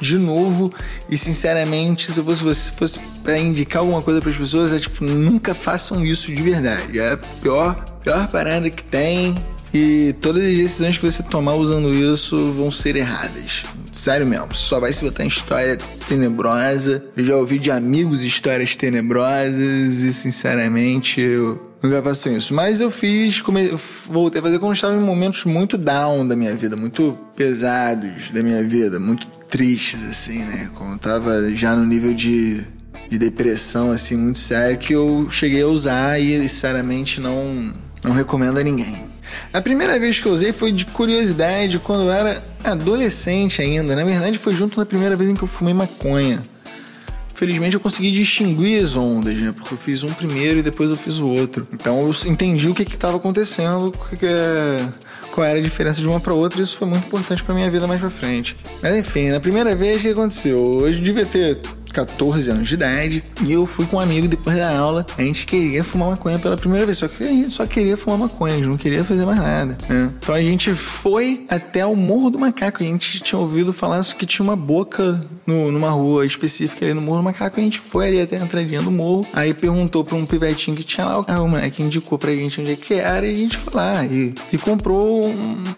de 0.00 0.18
novo. 0.18 0.72
E 1.08 1.16
sinceramente, 1.16 2.12
se 2.12 2.18
eu 2.18 2.24
fosse, 2.24 2.54
se 2.54 2.72
fosse 2.72 3.00
para 3.22 3.38
indicar 3.38 3.80
alguma 3.80 4.02
coisa 4.02 4.20
para 4.20 4.30
as 4.30 4.36
pessoas, 4.36 4.72
é 4.72 4.78
tipo, 4.78 5.04
nunca 5.04 5.54
façam 5.54 6.04
isso 6.04 6.32
de 6.34 6.42
verdade. 6.42 6.98
É 6.98 7.12
a 7.12 7.16
pior, 7.16 7.84
pior 8.02 8.28
parada 8.28 8.68
que 8.70 8.82
tem. 8.82 9.34
E 9.72 10.14
todas 10.20 10.44
as 10.44 10.56
decisões 10.56 10.98
que 10.98 11.10
você 11.10 11.20
tomar 11.20 11.54
usando 11.54 11.92
isso 11.92 12.52
vão 12.52 12.70
ser 12.70 12.94
erradas. 12.94 13.64
Sério 13.90 14.24
mesmo, 14.24 14.54
só 14.54 14.78
vai 14.78 14.92
se 14.92 15.04
botar 15.04 15.24
em 15.24 15.28
história 15.28 15.76
tenebrosa. 16.08 17.04
Eu 17.16 17.24
já 17.24 17.36
ouvi 17.36 17.58
de 17.58 17.72
amigos 17.72 18.22
histórias 18.22 18.76
tenebrosas 18.76 20.02
e 20.02 20.12
sinceramente 20.12 21.20
eu 21.20 21.60
faço 22.02 22.28
isso. 22.28 22.54
Mas 22.54 22.80
eu 22.80 22.90
fiz, 22.90 23.40
come... 23.40 23.70
voltei 24.08 24.40
a 24.40 24.42
fazer 24.42 24.58
quando 24.58 24.74
estava 24.74 24.94
em 24.94 25.00
momentos 25.00 25.44
muito 25.44 25.76
down 25.76 26.26
da 26.26 26.36
minha 26.36 26.54
vida, 26.54 26.76
muito 26.76 27.18
pesados 27.36 28.30
da 28.30 28.42
minha 28.42 28.62
vida, 28.64 28.98
muito 28.98 29.26
tristes, 29.48 30.02
assim, 30.08 30.38
né? 30.44 30.70
Quando 30.74 30.92
eu 30.92 30.98
tava 30.98 31.54
já 31.54 31.74
no 31.74 31.84
nível 31.84 32.14
de, 32.14 32.62
de 33.10 33.18
depressão, 33.18 33.90
assim, 33.90 34.16
muito 34.16 34.38
sério, 34.38 34.78
que 34.78 34.92
eu 34.92 35.28
cheguei 35.30 35.62
a 35.62 35.66
usar 35.66 36.18
e, 36.18 36.40
sinceramente, 36.42 37.20
não, 37.20 37.72
não 38.02 38.12
recomendo 38.12 38.58
a 38.58 38.62
ninguém. 38.62 39.04
A 39.52 39.60
primeira 39.60 39.98
vez 39.98 40.18
que 40.20 40.26
eu 40.26 40.32
usei 40.32 40.52
foi 40.52 40.72
de 40.72 40.86
curiosidade 40.86 41.78
quando 41.78 42.04
eu 42.04 42.12
era 42.12 42.42
adolescente 42.62 43.60
ainda. 43.60 43.94
Na 43.94 44.04
verdade, 44.04 44.38
foi 44.38 44.54
junto 44.54 44.78
na 44.78 44.86
primeira 44.86 45.16
vez 45.16 45.30
em 45.30 45.34
que 45.34 45.42
eu 45.42 45.48
fumei 45.48 45.74
maconha 45.74 46.40
felizmente 47.44 47.74
eu 47.74 47.80
consegui 47.80 48.10
distinguir 48.10 48.80
as 48.80 48.96
ondas, 48.96 49.34
né? 49.34 49.52
Porque 49.54 49.74
eu 49.74 49.78
fiz 49.78 50.02
um 50.02 50.08
primeiro 50.08 50.60
e 50.60 50.62
depois 50.62 50.90
eu 50.90 50.96
fiz 50.96 51.18
o 51.18 51.28
outro. 51.28 51.66
Então 51.72 52.00
eu 52.00 52.30
entendi 52.30 52.68
o 52.68 52.74
que 52.74 52.82
estava 52.82 53.18
acontecendo, 53.18 53.92
que, 54.18 54.24
é, 54.24 54.88
qual 55.30 55.46
era 55.46 55.58
a 55.58 55.62
diferença 55.62 56.00
de 56.00 56.08
uma 56.08 56.18
para 56.18 56.32
outra, 56.32 56.60
e 56.60 56.64
isso 56.64 56.78
foi 56.78 56.88
muito 56.88 57.06
importante 57.06 57.44
para 57.44 57.54
minha 57.54 57.70
vida 57.70 57.86
mais 57.86 58.00
para 58.00 58.08
frente. 58.08 58.56
Mas 58.82 58.96
enfim, 58.96 59.28
na 59.28 59.40
primeira 59.40 59.76
vez 59.76 60.00
o 60.00 60.04
que 60.04 60.08
aconteceu? 60.08 60.58
Hoje 60.58 61.00
devia 61.00 61.26
ter 61.26 61.58
14 61.94 62.50
anos 62.50 62.68
de 62.68 62.74
idade. 62.74 63.24
E 63.46 63.52
eu 63.52 63.64
fui 63.64 63.86
com 63.86 63.96
um 63.96 64.00
amigo 64.00 64.26
depois 64.26 64.56
da 64.56 64.76
aula. 64.76 65.06
A 65.16 65.22
gente 65.22 65.46
queria 65.46 65.84
fumar 65.84 66.10
maconha 66.10 66.38
pela 66.38 66.56
primeira 66.56 66.84
vez. 66.84 66.98
Só 66.98 67.08
que 67.08 67.22
a 67.22 67.28
gente 67.28 67.50
só 67.50 67.66
queria 67.66 67.96
fumar 67.96 68.18
maconha, 68.18 68.54
a 68.54 68.56
gente 68.56 68.68
não 68.68 68.76
queria 68.76 69.04
fazer 69.04 69.24
mais 69.24 69.38
nada. 69.38 69.78
Né? 69.88 70.10
Então 70.18 70.34
a 70.34 70.42
gente 70.42 70.74
foi 70.74 71.46
até 71.48 71.86
o 71.86 71.94
Morro 71.94 72.30
do 72.30 72.38
Macaco. 72.38 72.82
A 72.82 72.86
gente 72.86 73.20
tinha 73.20 73.38
ouvido 73.38 73.72
falar 73.72 74.04
que 74.04 74.26
tinha 74.26 74.44
uma 74.44 74.56
boca 74.56 75.20
no, 75.46 75.70
numa 75.70 75.90
rua 75.90 76.26
específica 76.26 76.84
ali 76.84 76.92
no 76.92 77.00
Morro 77.00 77.18
do 77.18 77.24
Macaco. 77.24 77.60
A 77.60 77.62
gente 77.62 77.78
foi 77.78 78.08
ali 78.08 78.20
até 78.20 78.36
a 78.36 78.40
entradinha 78.40 78.82
do 78.82 78.90
morro. 78.90 79.24
Aí 79.32 79.54
perguntou 79.54 80.04
pra 80.04 80.16
um 80.16 80.26
pivetinho 80.26 80.76
que 80.76 80.82
tinha 80.82 81.06
lá. 81.06 81.40
O 81.40 81.48
moleque 81.48 81.82
indicou 81.82 82.18
pra 82.18 82.34
gente 82.34 82.60
onde 82.60 82.72
é 82.72 82.76
que 82.76 82.94
era. 82.94 83.26
E 83.26 83.34
a 83.34 83.38
gente 83.38 83.56
foi 83.56 83.72
lá 83.74 84.04
e, 84.04 84.34
e 84.52 84.58
comprou 84.58 85.24
um, 85.24 85.30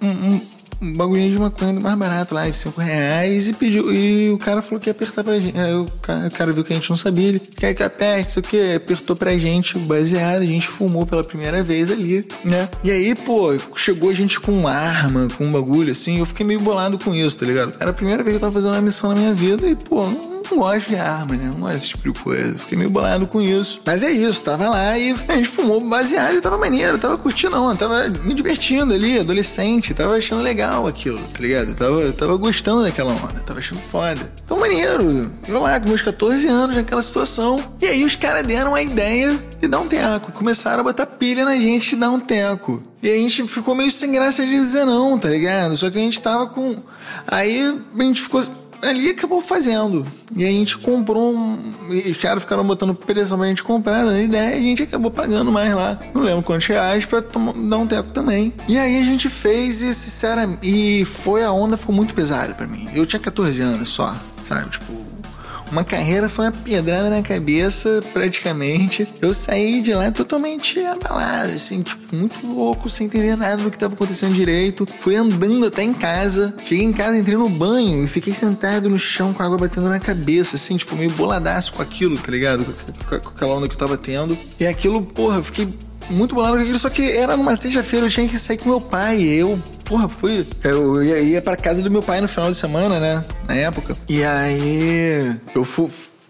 um, 0.03 0.09
um 0.09 0.41
um 0.81 0.93
bagulhinho 0.93 1.31
de 1.31 1.39
maconha 1.39 1.73
mais 1.73 1.99
barato 1.99 2.35
lá, 2.35 2.49
de 2.49 2.57
5 2.57 2.81
reais, 2.81 3.49
e 3.49 3.53
pediu. 3.53 3.93
E 3.93 4.31
o 4.31 4.39
cara 4.39 4.63
falou 4.63 4.81
que 4.81 4.89
ia 4.89 4.93
apertar 4.93 5.25
pra 5.25 5.39
gente. 5.39 5.59
Aí 5.59 5.75
o 5.75 5.87
cara, 6.03 6.29
o 6.29 6.31
cara 6.31 6.53
viu 6.53 6.65
que 6.65 6.73
a 6.73 6.77
gente 6.77 6.91
não 6.91 6.97
sabia, 6.97 7.29
ele 7.29 7.39
quer 7.39 7.75
que 7.75 7.83
aperte, 7.83 8.31
isso 8.31 8.43
que 8.43 8.75
apertou 8.75 9.17
pra 9.17 9.37
gente 9.39 9.77
o 9.77 9.81
baseado, 9.81 10.43
a 10.43 10.47
gente 10.47 10.67
fumou 10.67 11.07
pela 11.07 11.25
primeira 11.25 11.63
vez 11.63 11.91
ali, 11.91 12.27
né? 12.45 12.69
E 12.85 12.91
aí, 12.91 13.15
pô, 13.15 13.57
chegou 13.75 14.11
a 14.11 14.15
gente 14.15 14.39
com 14.41 14.67
arma, 14.67 15.29
com 15.37 15.47
um 15.47 15.53
bagulho 15.53 15.93
assim, 15.93 16.19
eu 16.19 16.27
fiquei 16.27 16.45
meio 16.45 16.61
bolado 16.61 16.99
com 16.99 17.15
isso, 17.15 17.39
tá 17.39 17.47
ligado? 17.47 17.75
Era 17.81 17.91
a 17.91 17.95
primeira 17.95 18.23
vez 18.23 18.37
que 18.37 18.37
eu 18.37 18.41
tava 18.41 18.53
fazendo 18.53 18.73
uma 18.73 18.83
missão 18.83 19.11
na 19.11 19.17
minha 19.17 19.35
vida 19.35 19.67
e, 19.67 19.75
pô, 19.75 20.05
não 20.05 20.36
não 20.51 20.59
gosto 20.59 20.89
de 20.89 20.97
arma, 20.97 21.37
né? 21.37 21.51
Não 21.53 21.61
gosto 21.61 21.75
desse 21.75 21.89
tipo 21.89 22.13
de 22.13 22.21
coisa. 22.21 22.59
Fiquei 22.59 22.79
meio 22.79 22.91
bolado 22.91 23.27
com 23.27 23.41
isso. 23.41 23.81
Mas 23.85 24.03
é 24.03 24.11
isso, 24.11 24.43
tava 24.43 24.69
lá 24.69 24.99
e 24.99 25.15
a 25.29 25.37
gente 25.37 25.49
fumou 25.49 25.81
baseado 25.81 26.37
e 26.37 26.41
tava 26.41 26.59
maneiro, 26.59 26.99
tava 26.99 27.17
curtindo. 27.17 27.57
Tava 27.77 28.09
me 28.09 28.35
divertindo 28.35 28.93
ali, 28.93 29.19
adolescente, 29.19 29.95
tava 29.95 30.17
achando 30.17 30.43
legal 30.43 30.87
aquilo, 30.87 31.19
tá 31.19 31.41
ligado? 31.41 31.75
Tava, 31.75 32.13
tava 32.13 32.37
gostando 32.37 32.83
daquela 32.83 33.13
onda, 33.13 33.41
tava 33.41 33.59
achando 33.59 33.81
foda. 33.81 34.33
Então, 34.45 34.59
maneiro. 34.59 35.31
Eu 35.49 35.61
lá 35.61 35.79
com 35.81 35.89
meus 35.89 36.03
14 36.03 36.47
anos 36.49 36.77
naquela 36.77 37.03
situação. 37.03 37.63
E 37.81 37.87
aí 37.87 38.05
os 38.05 38.15
caras 38.15 38.43
deram 38.45 38.75
a 38.75 38.83
ideia 38.83 39.39
de 39.61 39.69
dar 39.69 39.81
um 39.81 39.87
teco. 39.87 40.33
Começaram 40.33 40.81
a 40.81 40.85
botar 40.85 41.07
pilha 41.07 41.45
na 41.45 41.55
gente 41.57 41.93
e 41.93 41.97
dar 41.97 42.11
um 42.11 42.21
teco. 42.21 42.83
E 43.03 43.09
a 43.09 43.15
gente 43.15 43.47
ficou 43.47 43.75
meio 43.75 43.91
sem 43.91 44.11
graça 44.13 44.45
de 44.45 44.51
dizer 44.51 44.85
não, 44.85 45.19
tá 45.19 45.29
ligado? 45.29 45.77
Só 45.77 45.91
que 45.91 45.99
a 45.99 46.01
gente 46.01 46.21
tava 46.21 46.47
com. 46.47 46.77
Aí 47.27 47.79
a 47.97 48.03
gente 48.03 48.23
ficou 48.23 48.43
ali 48.87 49.11
acabou 49.11 49.41
fazendo. 49.41 50.07
E 50.35 50.45
a 50.45 50.49
gente 50.49 50.79
comprou 50.79 51.35
um. 51.35 51.59
E 51.91 52.11
os 52.11 52.17
caras 52.17 52.43
ficaram 52.43 52.65
botando 52.65 52.95
pressão 52.95 53.39
pra 53.39 53.47
gente 53.49 53.63
comprar, 53.63 54.05
dando 54.05 54.21
ideia, 54.21 54.57
e 54.57 54.59
a 54.59 54.63
gente 54.63 54.83
acabou 54.83 55.11
pagando 55.11 55.53
mais 55.53 55.75
lá. 55.75 55.99
Não 56.15 56.23
lembro 56.23 56.43
quantos 56.43 56.67
reais 56.67 57.05
pra 57.05 57.23
tomar, 57.23 57.53
dar 57.53 57.79
um 57.79 57.87
teco 57.87 58.11
também. 58.13 58.53
E 58.69 58.79
aí 58.79 59.01
a 59.01 59.05
gente 59.05 59.29
fez 59.29 59.83
e, 59.83 59.93
sinceramente. 59.93 60.59
E 60.63 61.05
foi 61.05 61.45
a 61.45 61.53
onda, 61.53 61.77
ficou 61.77 61.95
muito 61.95 62.15
pesada 62.15 62.55
para 62.55 62.67
mim. 62.67 62.89
Eu 62.95 63.07
tinha 63.07 63.21
14 63.21 63.61
anos 63.63 63.89
só, 63.89 64.17
sabe? 64.49 64.71
Tipo, 64.71 65.06
uma 65.77 65.85
carreira 65.85 66.27
foi 66.27 66.47
uma 66.47 66.53
pedrada 66.53 67.11
na 67.11 67.21
cabeça, 67.21 68.01
praticamente. 68.15 69.07
Eu 69.21 69.35
saí 69.35 69.83
de 69.83 69.93
lá 69.93 70.11
totalmente 70.11 70.81
abalado, 70.81 71.53
assim, 71.53 71.83
tipo, 71.83 72.17
muito 72.17 72.47
louco, 72.47 72.89
sem 72.89 73.07
entender 73.07 73.37
nada 73.37 73.63
do 73.63 73.71
que 73.71 73.77
estava 73.77 73.93
acontecendo 73.93 74.33
direito. 74.33 74.87
Fui 74.87 75.17
andando 75.17 75.67
até 75.67 75.83
em 75.83 75.93
casa. 75.93 76.55
Cheguei 76.67 76.83
em 76.83 76.95
casa, 76.95 77.19
entrei 77.19 77.37
no 77.37 77.51
banho 77.51 78.03
e 78.03 78.09
fiquei 78.09 78.33
sentado 78.33 78.89
no 78.89 78.99
chão 78.99 79.35
com 79.35 79.43
a 79.43 79.47
água 79.47 79.59
batendo 79.59 79.91
na 79.91 80.01
cabeça, 80.01 80.57
assim, 80.57 80.79
tipo, 80.79 80.97
meio 80.97 81.11
boladaço 81.11 81.75
com 81.75 81.83
aquilo, 81.83 82.17
tá 82.17 82.33
ligado? 82.33 82.65
Com, 82.65 83.21
com 83.21 83.29
aquela 83.29 83.55
onda 83.55 83.69
que 83.69 83.75
eu 83.75 83.79
tava 83.79 83.99
tendo. 83.99 84.37
E 84.59 84.67
aquilo, 84.67 85.03
porra, 85.03 85.37
eu 85.37 85.45
fiquei 85.45 85.69
muito 86.11 86.35
bolado 86.35 86.57
com 86.57 86.63
aquilo, 86.63 86.79
só 86.79 86.89
que 86.89 87.03
era 87.13 87.37
numa 87.37 87.57
sexta-feira, 87.57 88.07
eu 88.07 88.11
tinha 88.11 88.29
que 88.29 88.39
sair 88.39 88.59
com 88.59 88.69
meu 88.69 88.81
pai. 88.81 89.23
Eu, 89.23 89.59
porra, 89.85 90.09
fui. 90.09 90.47
Eu 90.63 91.03
ia, 91.03 91.21
ia 91.21 91.43
pra 91.43 91.57
casa 91.57 91.83
do 91.83 91.91
meu 91.91 92.03
pai 92.03 92.21
no 92.21 92.29
final 92.29 92.51
de 92.51 92.57
semana, 92.57 92.99
né? 93.01 93.25
Na 93.47 93.55
época. 93.55 93.97
E 94.09 94.23
aí 94.25 95.37
eu 95.55 95.65
fui 95.65 95.89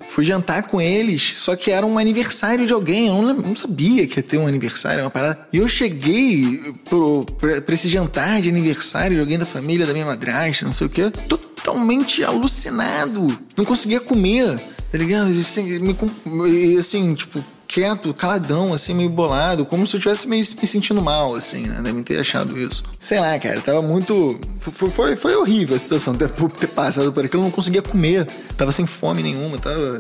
fui 0.09 0.25
jantar 0.25 0.63
com 0.63 0.81
eles, 0.81 1.35
só 1.37 1.57
que 1.57 1.71
era 1.71 1.85
um 1.85 1.99
aniversário 1.99 2.67
de 2.67 2.73
alguém. 2.73 3.09
Eu 3.09 3.21
não, 3.21 3.35
não, 3.35 3.57
sabia 3.57 4.07
que 4.07 4.21
ia 4.21 4.23
ter 4.23 4.39
um 4.39 4.47
aniversário, 4.47 5.03
uma 5.03 5.11
parada. 5.11 5.47
E 5.53 5.59
eu 5.59 5.69
cheguei 5.69 6.75
pro, 6.89 7.25
pra, 7.39 7.61
pra, 7.61 7.75
esse 7.75 7.89
jantar 7.89 8.41
de 8.41 8.49
aniversário 8.49 9.17
de 9.17 9.21
alguém 9.21 9.39
da 9.39 9.45
família, 9.45 9.87
da 9.87 9.93
minha 9.93 10.07
madrasta, 10.07 10.65
não 10.65 10.73
sei 10.73 10.87
o 10.87 10.91
que, 10.91 11.11
totalmente 11.11 12.23
alucinado. 12.25 13.37
Não 13.57 13.65
conseguia 13.65 14.01
comer, 14.01 14.59
tá 14.91 14.97
ligado? 14.97 15.29
Assim, 15.29 15.79
me, 15.81 16.79
assim 16.79 17.15
tipo, 17.15 17.45
quieto, 17.77 18.15
caladão, 18.15 18.73
assim, 18.73 18.95
meio 18.95 19.11
bolado, 19.11 19.67
como 19.67 19.87
se 19.87 19.95
eu 19.95 20.01
tivesse 20.01 20.27
meio 20.27 20.43
me 20.59 20.67
sentindo 20.67 21.03
mal, 21.03 21.35
assim, 21.35 21.67
né? 21.67 21.79
Devem 21.83 22.03
ter 22.03 22.19
achado 22.19 22.59
isso. 22.59 22.83
Sei 22.99 23.21
lá, 23.21 23.39
cara, 23.39 23.61
tava 23.61 23.83
muito. 23.83 24.41
Foi, 24.59 24.89
foi, 24.89 25.15
foi 25.15 25.37
horrível 25.37 25.77
a 25.77 25.79
situação 25.79 26.15
ter, 26.15 26.31
ter 26.31 26.69
passado 26.69 27.13
por 27.13 27.23
aquilo, 27.23 27.43
eu 27.43 27.45
não 27.45 27.51
conseguia 27.51 27.83
comer, 27.83 28.25
tava 28.57 28.73
sem 28.73 28.87
fome 28.87 29.23
nenhuma, 29.23 29.59
tava. 29.59 29.99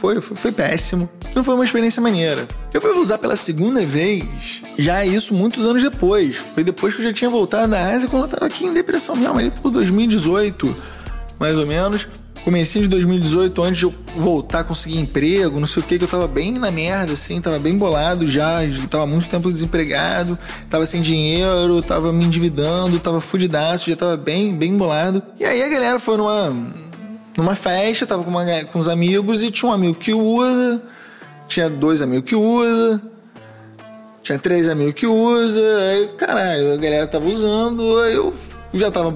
Foi, 0.00 0.20
foi, 0.20 0.36
foi, 0.36 0.52
péssimo. 0.52 1.10
Não 1.34 1.42
foi 1.42 1.54
uma 1.56 1.64
experiência 1.64 2.00
maneira. 2.00 2.46
Eu 2.72 2.80
fui 2.80 2.92
usar 2.92 3.18
pela 3.18 3.34
segunda 3.34 3.84
vez, 3.84 4.62
já 4.78 5.04
isso 5.04 5.34
muitos 5.34 5.66
anos 5.66 5.82
depois. 5.82 6.36
Foi 6.36 6.62
depois 6.62 6.94
que 6.94 7.00
eu 7.00 7.06
já 7.06 7.12
tinha 7.12 7.28
voltado 7.28 7.72
da 7.72 7.92
Ásia, 7.92 8.08
quando 8.08 8.22
eu 8.22 8.28
tava 8.28 8.46
aqui 8.46 8.66
em 8.66 8.72
depressão 8.72 9.16
mesmo, 9.16 9.36
ali 9.36 9.50
por 9.50 9.72
2018, 9.72 10.76
mais 11.40 11.56
ou 11.56 11.66
menos 11.66 12.06
comecinho 12.46 12.84
de 12.84 12.88
2018, 12.90 13.60
antes 13.60 13.78
de 13.80 13.86
eu 13.86 13.94
voltar 14.14 14.60
a 14.60 14.64
conseguir 14.64 15.00
emprego, 15.00 15.58
não 15.58 15.66
sei 15.66 15.82
o 15.82 15.84
que, 15.84 15.98
que 15.98 16.04
eu 16.04 16.08
tava 16.08 16.28
bem 16.28 16.52
na 16.52 16.70
merda, 16.70 17.12
assim, 17.12 17.40
tava 17.40 17.58
bem 17.58 17.76
bolado 17.76 18.30
já, 18.30 18.60
tava 18.88 19.04
muito 19.04 19.28
tempo 19.28 19.50
desempregado, 19.50 20.38
tava 20.70 20.86
sem 20.86 21.02
dinheiro, 21.02 21.82
tava 21.82 22.12
me 22.12 22.24
endividando, 22.24 23.00
tava 23.00 23.20
fudidaço, 23.20 23.90
já 23.90 23.96
tava 23.96 24.16
bem, 24.16 24.54
bem 24.54 24.76
bolado. 24.76 25.20
E 25.40 25.44
aí 25.44 25.60
a 25.60 25.68
galera 25.68 25.98
foi 25.98 26.16
numa, 26.16 26.56
numa 27.36 27.56
festa, 27.56 28.06
tava 28.06 28.22
com, 28.22 28.30
uma, 28.30 28.44
com 28.66 28.78
uns 28.78 28.86
amigos 28.86 29.42
e 29.42 29.50
tinha 29.50 29.68
um 29.68 29.74
amigo 29.74 29.96
que 29.96 30.14
usa, 30.14 30.80
tinha 31.48 31.68
dois 31.68 32.00
amigos 32.00 32.30
que 32.30 32.36
usa, 32.36 33.02
tinha 34.22 34.38
três 34.38 34.68
amigos 34.68 34.94
que 34.94 35.08
usa, 35.08 35.60
aí 35.90 36.10
caralho, 36.16 36.74
a 36.74 36.76
galera 36.76 37.08
tava 37.08 37.26
usando, 37.26 37.98
aí 37.98 38.14
eu 38.14 38.32
já 38.72 38.88
tava 38.88 39.12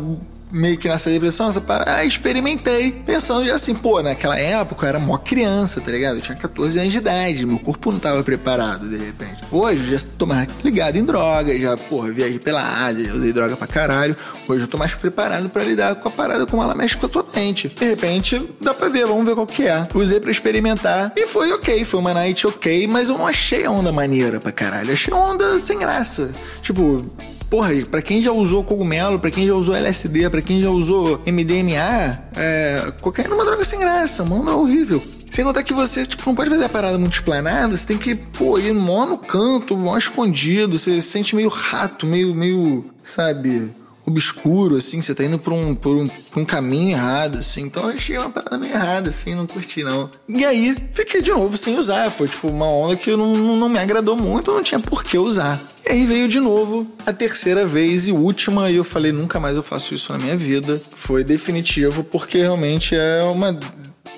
meio 0.51 0.77
que 0.77 0.89
nessa 0.89 1.11
depressão, 1.11 1.49
essa 1.49 1.61
parada, 1.61 1.97
ah, 1.97 2.05
experimentei. 2.05 2.93
Pensando 2.93 3.45
já 3.45 3.55
assim, 3.55 3.75
pô, 3.75 4.03
naquela 4.03 4.39
época 4.39 4.85
eu 4.85 4.89
era 4.89 4.99
mó 4.99 5.17
criança, 5.19 5.81
tá 5.81 5.91
ligado? 5.91 6.17
Eu 6.17 6.23
tinha 6.23 6.37
14 6.37 6.79
anos 6.79 6.93
de 6.93 6.99
idade, 6.99 7.47
meu 7.47 7.59
corpo 7.59 7.93
não 7.93 7.99
tava 7.99 8.23
preparado 8.23 8.89
de 8.89 8.97
repente. 8.97 9.43
Hoje 9.51 9.83
eu 9.85 9.99
já 9.99 10.07
tô 10.19 10.27
mais 10.27 10.49
ligado 10.65 10.97
em 10.97 11.05
droga, 11.05 11.59
já, 11.59 11.77
porra, 11.77 12.11
viajei 12.11 12.39
pela 12.39 12.63
Ásia, 12.85 13.07
já 13.07 13.15
usei 13.15 13.33
droga 13.33 13.57
pra 13.57 13.67
caralho. 13.67 14.17
Hoje 14.49 14.65
eu 14.65 14.69
tô 14.69 14.77
mais 14.77 14.95
preparado 14.95 15.49
para 15.49 15.65
lidar 15.65 15.95
com 15.97 16.09
a 16.09 16.11
parada 16.11 16.47
como 16.47 16.63
ela 16.63 16.75
mexe 16.75 16.97
com 16.97 17.07
a 17.07 17.09
tua 17.09 17.27
mente. 17.35 17.69
De 17.69 17.85
repente, 17.85 18.51
dá 18.61 18.75
pra 18.75 18.89
ver, 18.89 19.07
vamos 19.07 19.25
ver 19.25 19.35
qual 19.35 19.47
que 19.47 19.67
é. 19.67 19.87
Usei 19.95 20.21
pra 20.21 20.31
experimentar 20.31 21.13
e 21.17 21.27
foi 21.27 21.53
ok, 21.53 21.85
foi 21.85 22.01
uma 22.01 22.15
night 22.15 22.47
ok, 22.47 22.87
mas 22.87 23.09
eu 23.09 23.19
não 23.19 23.27
achei 23.27 23.65
a 23.65 23.71
onda 23.71 23.93
maneira 23.93 24.41
pra 24.41 24.53
caralho. 24.53 24.93
Achei 24.93 25.13
a 25.13 25.17
onda 25.17 25.59
sem 25.61 25.79
graça. 25.79 26.31
Tipo, 26.63 27.05
porra, 27.51 27.71
pra 27.91 28.01
quem 28.01 28.23
já 28.23 28.31
usou 28.31 28.63
cogumelo, 28.63 29.19
pra 29.19 29.31
quem 29.31 29.47
já 29.47 29.55
usou 29.55 29.75
LSD, 29.75 30.31
pra 30.31 30.41
quem 30.41 30.63
já 30.63 30.71
usou 30.71 31.21
MDMA, 31.27 32.23
é, 32.37 32.93
cocaína 33.03 33.33
é 33.33 33.35
uma 33.35 33.45
droga 33.45 33.65
sem 33.65 33.81
graça, 33.81 34.25
mano, 34.25 34.49
é 34.49 34.55
horrível. 34.55 35.03
Sem 35.31 35.45
contar 35.45 35.63
que 35.63 35.75
você, 35.75 36.07
tipo, 36.07 36.23
não 36.27 36.35
pode 36.35 36.51
fazer 36.51 36.65
a 36.65 36.69
parada 36.69 36.99
muito 36.99 37.13
você 37.69 37.87
tem 37.87 37.99
que, 37.99 38.15
pô, 38.15 38.59
ir 38.59 38.73
mó 38.73 39.05
no 39.05 39.19
canto, 39.19 39.77
mó 39.77 39.97
escondido, 39.97 40.79
você 40.79 41.01
se 41.01 41.09
sente 41.09 41.37
meio 41.37 41.49
rato, 41.49 42.07
meio, 42.07 42.35
meio, 42.35 42.85
sabe, 43.03 43.71
obscuro, 44.07 44.77
assim, 44.77 45.01
você 45.01 45.15
tá 45.15 45.25
indo 45.25 45.39
por 45.39 45.53
um, 45.53 45.75
por 45.75 45.97
um, 45.97 46.07
por 46.07 46.41
um 46.41 46.45
caminho 46.45 46.93
errado, 46.93 47.39
assim. 47.39 47.63
Então 47.63 47.85
eu 47.85 47.97
achei 47.97 48.19
uma 48.19 48.31
parada 48.31 48.59
meio 48.59 48.73
errada, 48.73 49.09
assim, 49.09 49.35
não 49.35 49.47
curti 49.47 49.83
não. 49.83 50.11
E 50.29 50.45
aí, 50.45 50.77
fiquei 50.93 51.23
de 51.23 51.31
novo 51.31 51.57
sem 51.57 51.79
usar. 51.79 52.11
Foi 52.11 52.29
tipo 52.29 52.49
uma 52.49 52.69
onda 52.69 52.97
que 52.97 53.15
não, 53.15 53.57
não, 53.57 53.69
me 53.69 53.79
agradou 53.79 54.17
muito, 54.17 54.53
não 54.53 54.63
tinha 54.63 54.81
por 54.81 55.05
que 55.05 55.19
usar. 55.19 55.61
E 55.87 55.93
aí 55.93 56.07
veio 56.07 56.29
de 56.29 56.41
novo 56.41 56.87
a 57.07 57.13
terceira 57.13 57.67
vez 57.67 58.09
e 58.09 58.13
última, 58.13 58.71
e 58.71 58.77
eu 58.77 58.85
falei, 58.85 59.13
nunca 59.13 59.41
mais 59.41 59.57
eu 59.57 59.63
faço 59.63 59.95
isso 59.95 60.13
na 60.13 60.19
minha 60.19 60.37
vida. 60.37 60.81
Foi 60.95 61.25
definitivo, 61.25 62.05
porque 62.05 62.39
realmente 62.39 62.95
é 62.95 63.23
uma 63.23 63.59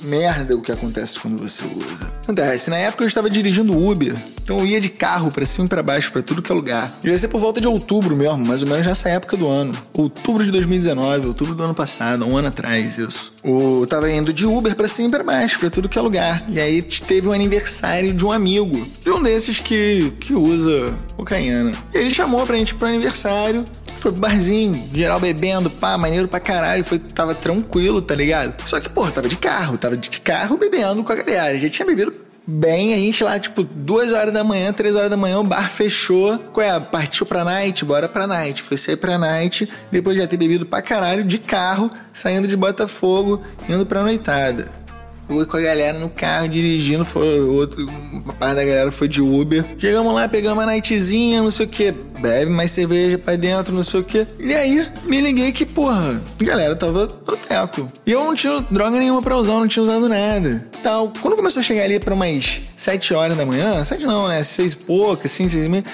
merda 0.02 0.56
o 0.56 0.60
que 0.60 0.72
acontece 0.72 1.18
quando 1.18 1.38
você 1.38 1.64
usa. 1.64 2.12
Acontece, 2.22 2.70
na 2.70 2.76
época 2.76 3.04
eu 3.04 3.08
estava 3.08 3.28
dirigindo 3.28 3.76
Uber, 3.76 4.14
então 4.42 4.58
eu 4.60 4.66
ia 4.66 4.80
de 4.80 4.88
carro 4.88 5.30
para 5.30 5.46
cima 5.46 5.66
e 5.66 5.68
pra 5.68 5.82
baixo, 5.82 6.10
para 6.12 6.22
tudo 6.22 6.42
que 6.42 6.50
é 6.50 6.54
lugar. 6.54 6.92
Devia 7.00 7.18
ser 7.18 7.28
por 7.28 7.40
volta 7.40 7.60
de 7.60 7.66
outubro 7.66 8.16
mesmo, 8.16 8.46
mais 8.46 8.62
ou 8.62 8.68
menos 8.68 8.86
nessa 8.86 9.08
época 9.08 9.36
do 9.36 9.48
ano. 9.48 9.72
Outubro 9.92 10.44
de 10.44 10.50
2019, 10.50 11.28
outubro 11.28 11.54
do 11.54 11.62
ano 11.62 11.74
passado, 11.74 12.26
um 12.26 12.36
ano 12.36 12.48
atrás, 12.48 12.98
isso. 12.98 13.32
Eu 13.44 13.86
tava 13.88 14.10
indo 14.10 14.32
de 14.32 14.46
Uber 14.46 14.74
para 14.74 14.88
cima 14.88 15.08
e 15.08 15.10
pra 15.10 15.24
baixo, 15.24 15.58
para 15.58 15.70
tudo 15.70 15.88
que 15.88 15.98
é 15.98 16.02
lugar. 16.02 16.44
E 16.48 16.60
aí 16.60 16.82
teve 16.82 17.28
um 17.28 17.32
aniversário 17.32 18.12
de 18.12 18.24
um 18.24 18.32
amigo, 18.32 18.86
de 19.00 19.10
um 19.10 19.22
desses 19.22 19.58
que, 19.58 20.12
que 20.20 20.34
usa 20.34 20.94
cocaína. 21.16 21.72
E 21.94 21.98
ele 21.98 22.10
chamou 22.10 22.46
pra 22.46 22.56
gente 22.56 22.74
pro 22.74 22.88
aniversário 22.88 23.64
foi 24.02 24.12
pro 24.12 24.20
barzinho, 24.20 24.74
geral 24.92 25.20
bebendo, 25.20 25.70
pá, 25.70 25.96
maneiro 25.96 26.26
pra 26.26 26.40
caralho. 26.40 26.84
Foi, 26.84 26.98
tava 26.98 27.34
tranquilo, 27.34 28.02
tá 28.02 28.14
ligado? 28.14 28.54
Só 28.66 28.80
que, 28.80 28.88
porra, 28.88 29.12
tava 29.12 29.28
de 29.28 29.36
carro, 29.36 29.78
tava 29.78 29.96
de 29.96 30.20
carro 30.20 30.56
bebendo 30.56 31.04
com 31.04 31.12
a 31.12 31.16
galera. 31.16 31.58
Já 31.58 31.68
tinha 31.68 31.86
bebido 31.86 32.12
bem, 32.44 32.92
a 32.92 32.96
gente 32.96 33.22
lá, 33.22 33.38
tipo, 33.38 33.62
duas 33.62 34.12
horas 34.12 34.34
da 34.34 34.42
manhã, 34.42 34.72
três 34.72 34.96
horas 34.96 35.08
da 35.08 35.16
manhã, 35.16 35.38
o 35.38 35.44
bar 35.44 35.70
fechou. 35.70 36.36
Qual 36.52 36.66
é? 36.66 36.80
Partiu 36.80 37.24
pra 37.24 37.44
night? 37.44 37.84
Bora 37.84 38.08
pra 38.08 38.26
night. 38.26 38.60
Foi 38.62 38.76
sair 38.76 38.96
pra 38.96 39.16
night, 39.16 39.68
depois 39.90 40.16
de 40.16 40.22
já 40.22 40.28
ter 40.28 40.36
bebido 40.36 40.66
pra 40.66 40.82
caralho, 40.82 41.22
de 41.24 41.38
carro, 41.38 41.88
saindo 42.12 42.48
de 42.48 42.56
Botafogo, 42.56 43.40
indo 43.68 43.86
pra 43.86 44.02
noitada. 44.02 44.81
Fui 45.28 45.46
com 45.46 45.56
a 45.56 45.60
galera 45.60 45.98
no 45.98 46.08
carro 46.08 46.48
dirigindo, 46.48 47.04
foi 47.04 47.40
outro, 47.40 47.86
uma 48.12 48.32
parte 48.34 48.56
da 48.56 48.64
galera 48.64 48.92
foi 48.92 49.08
de 49.08 49.20
Uber. 49.20 49.64
Chegamos 49.78 50.14
lá, 50.14 50.28
pegamos 50.28 50.58
uma 50.58 50.66
nightzinha, 50.66 51.42
não 51.42 51.50
sei 51.50 51.66
o 51.66 51.68
que, 51.68 51.92
bebe 52.20 52.50
mais 52.50 52.70
cerveja 52.70 53.18
pra 53.18 53.36
dentro, 53.36 53.74
não 53.74 53.82
sei 53.82 54.00
o 54.00 54.04
que. 54.04 54.26
E 54.38 54.54
aí, 54.54 54.86
me 55.04 55.20
liguei 55.20 55.52
que, 55.52 55.64
porra, 55.64 56.20
a 56.40 56.44
galera 56.44 56.76
tava 56.76 57.08
no 57.26 57.36
teco. 57.36 57.90
E 58.06 58.12
eu 58.12 58.24
não 58.24 58.34
tinha 58.34 58.64
droga 58.70 58.98
nenhuma 58.98 59.22
pra 59.22 59.36
usar, 59.36 59.52
não 59.52 59.68
tinha 59.68 59.82
usado 59.82 60.08
nada. 60.08 60.66
Tal. 60.82 61.12
Quando 61.20 61.36
começou 61.36 61.60
a 61.60 61.62
chegar 61.62 61.84
ali 61.84 61.98
pra 61.98 62.14
umas 62.14 62.60
7 62.76 63.14
horas 63.14 63.36
da 63.36 63.46
manhã, 63.46 63.82
7 63.82 64.04
não, 64.04 64.28
né? 64.28 64.42
6 64.42 64.72
e 64.72 64.76
pouca, 64.76 65.26
assim, 65.26 65.48
6 65.48 65.64
e 65.64 65.68
meia. 65.68 65.84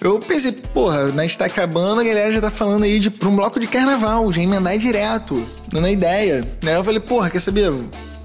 Eu 0.00 0.18
pensei, 0.18 0.52
porra, 0.52 1.08
né, 1.08 1.26
está 1.26 1.44
acabando, 1.44 2.00
a 2.00 2.04
galera 2.04 2.32
já 2.32 2.40
tá 2.40 2.50
falando 2.50 2.84
aí 2.84 2.98
de 2.98 3.10
pra 3.10 3.28
um 3.28 3.36
bloco 3.36 3.60
de 3.60 3.66
carnaval, 3.66 4.32
já 4.32 4.40
emendar 4.40 4.78
direto, 4.78 5.34
dando 5.70 5.86
a 5.86 5.90
ideia. 5.90 6.42
Aí 6.64 6.72
eu 6.72 6.82
falei, 6.82 7.00
porra, 7.00 7.28
quer 7.28 7.38
saber? 7.38 7.70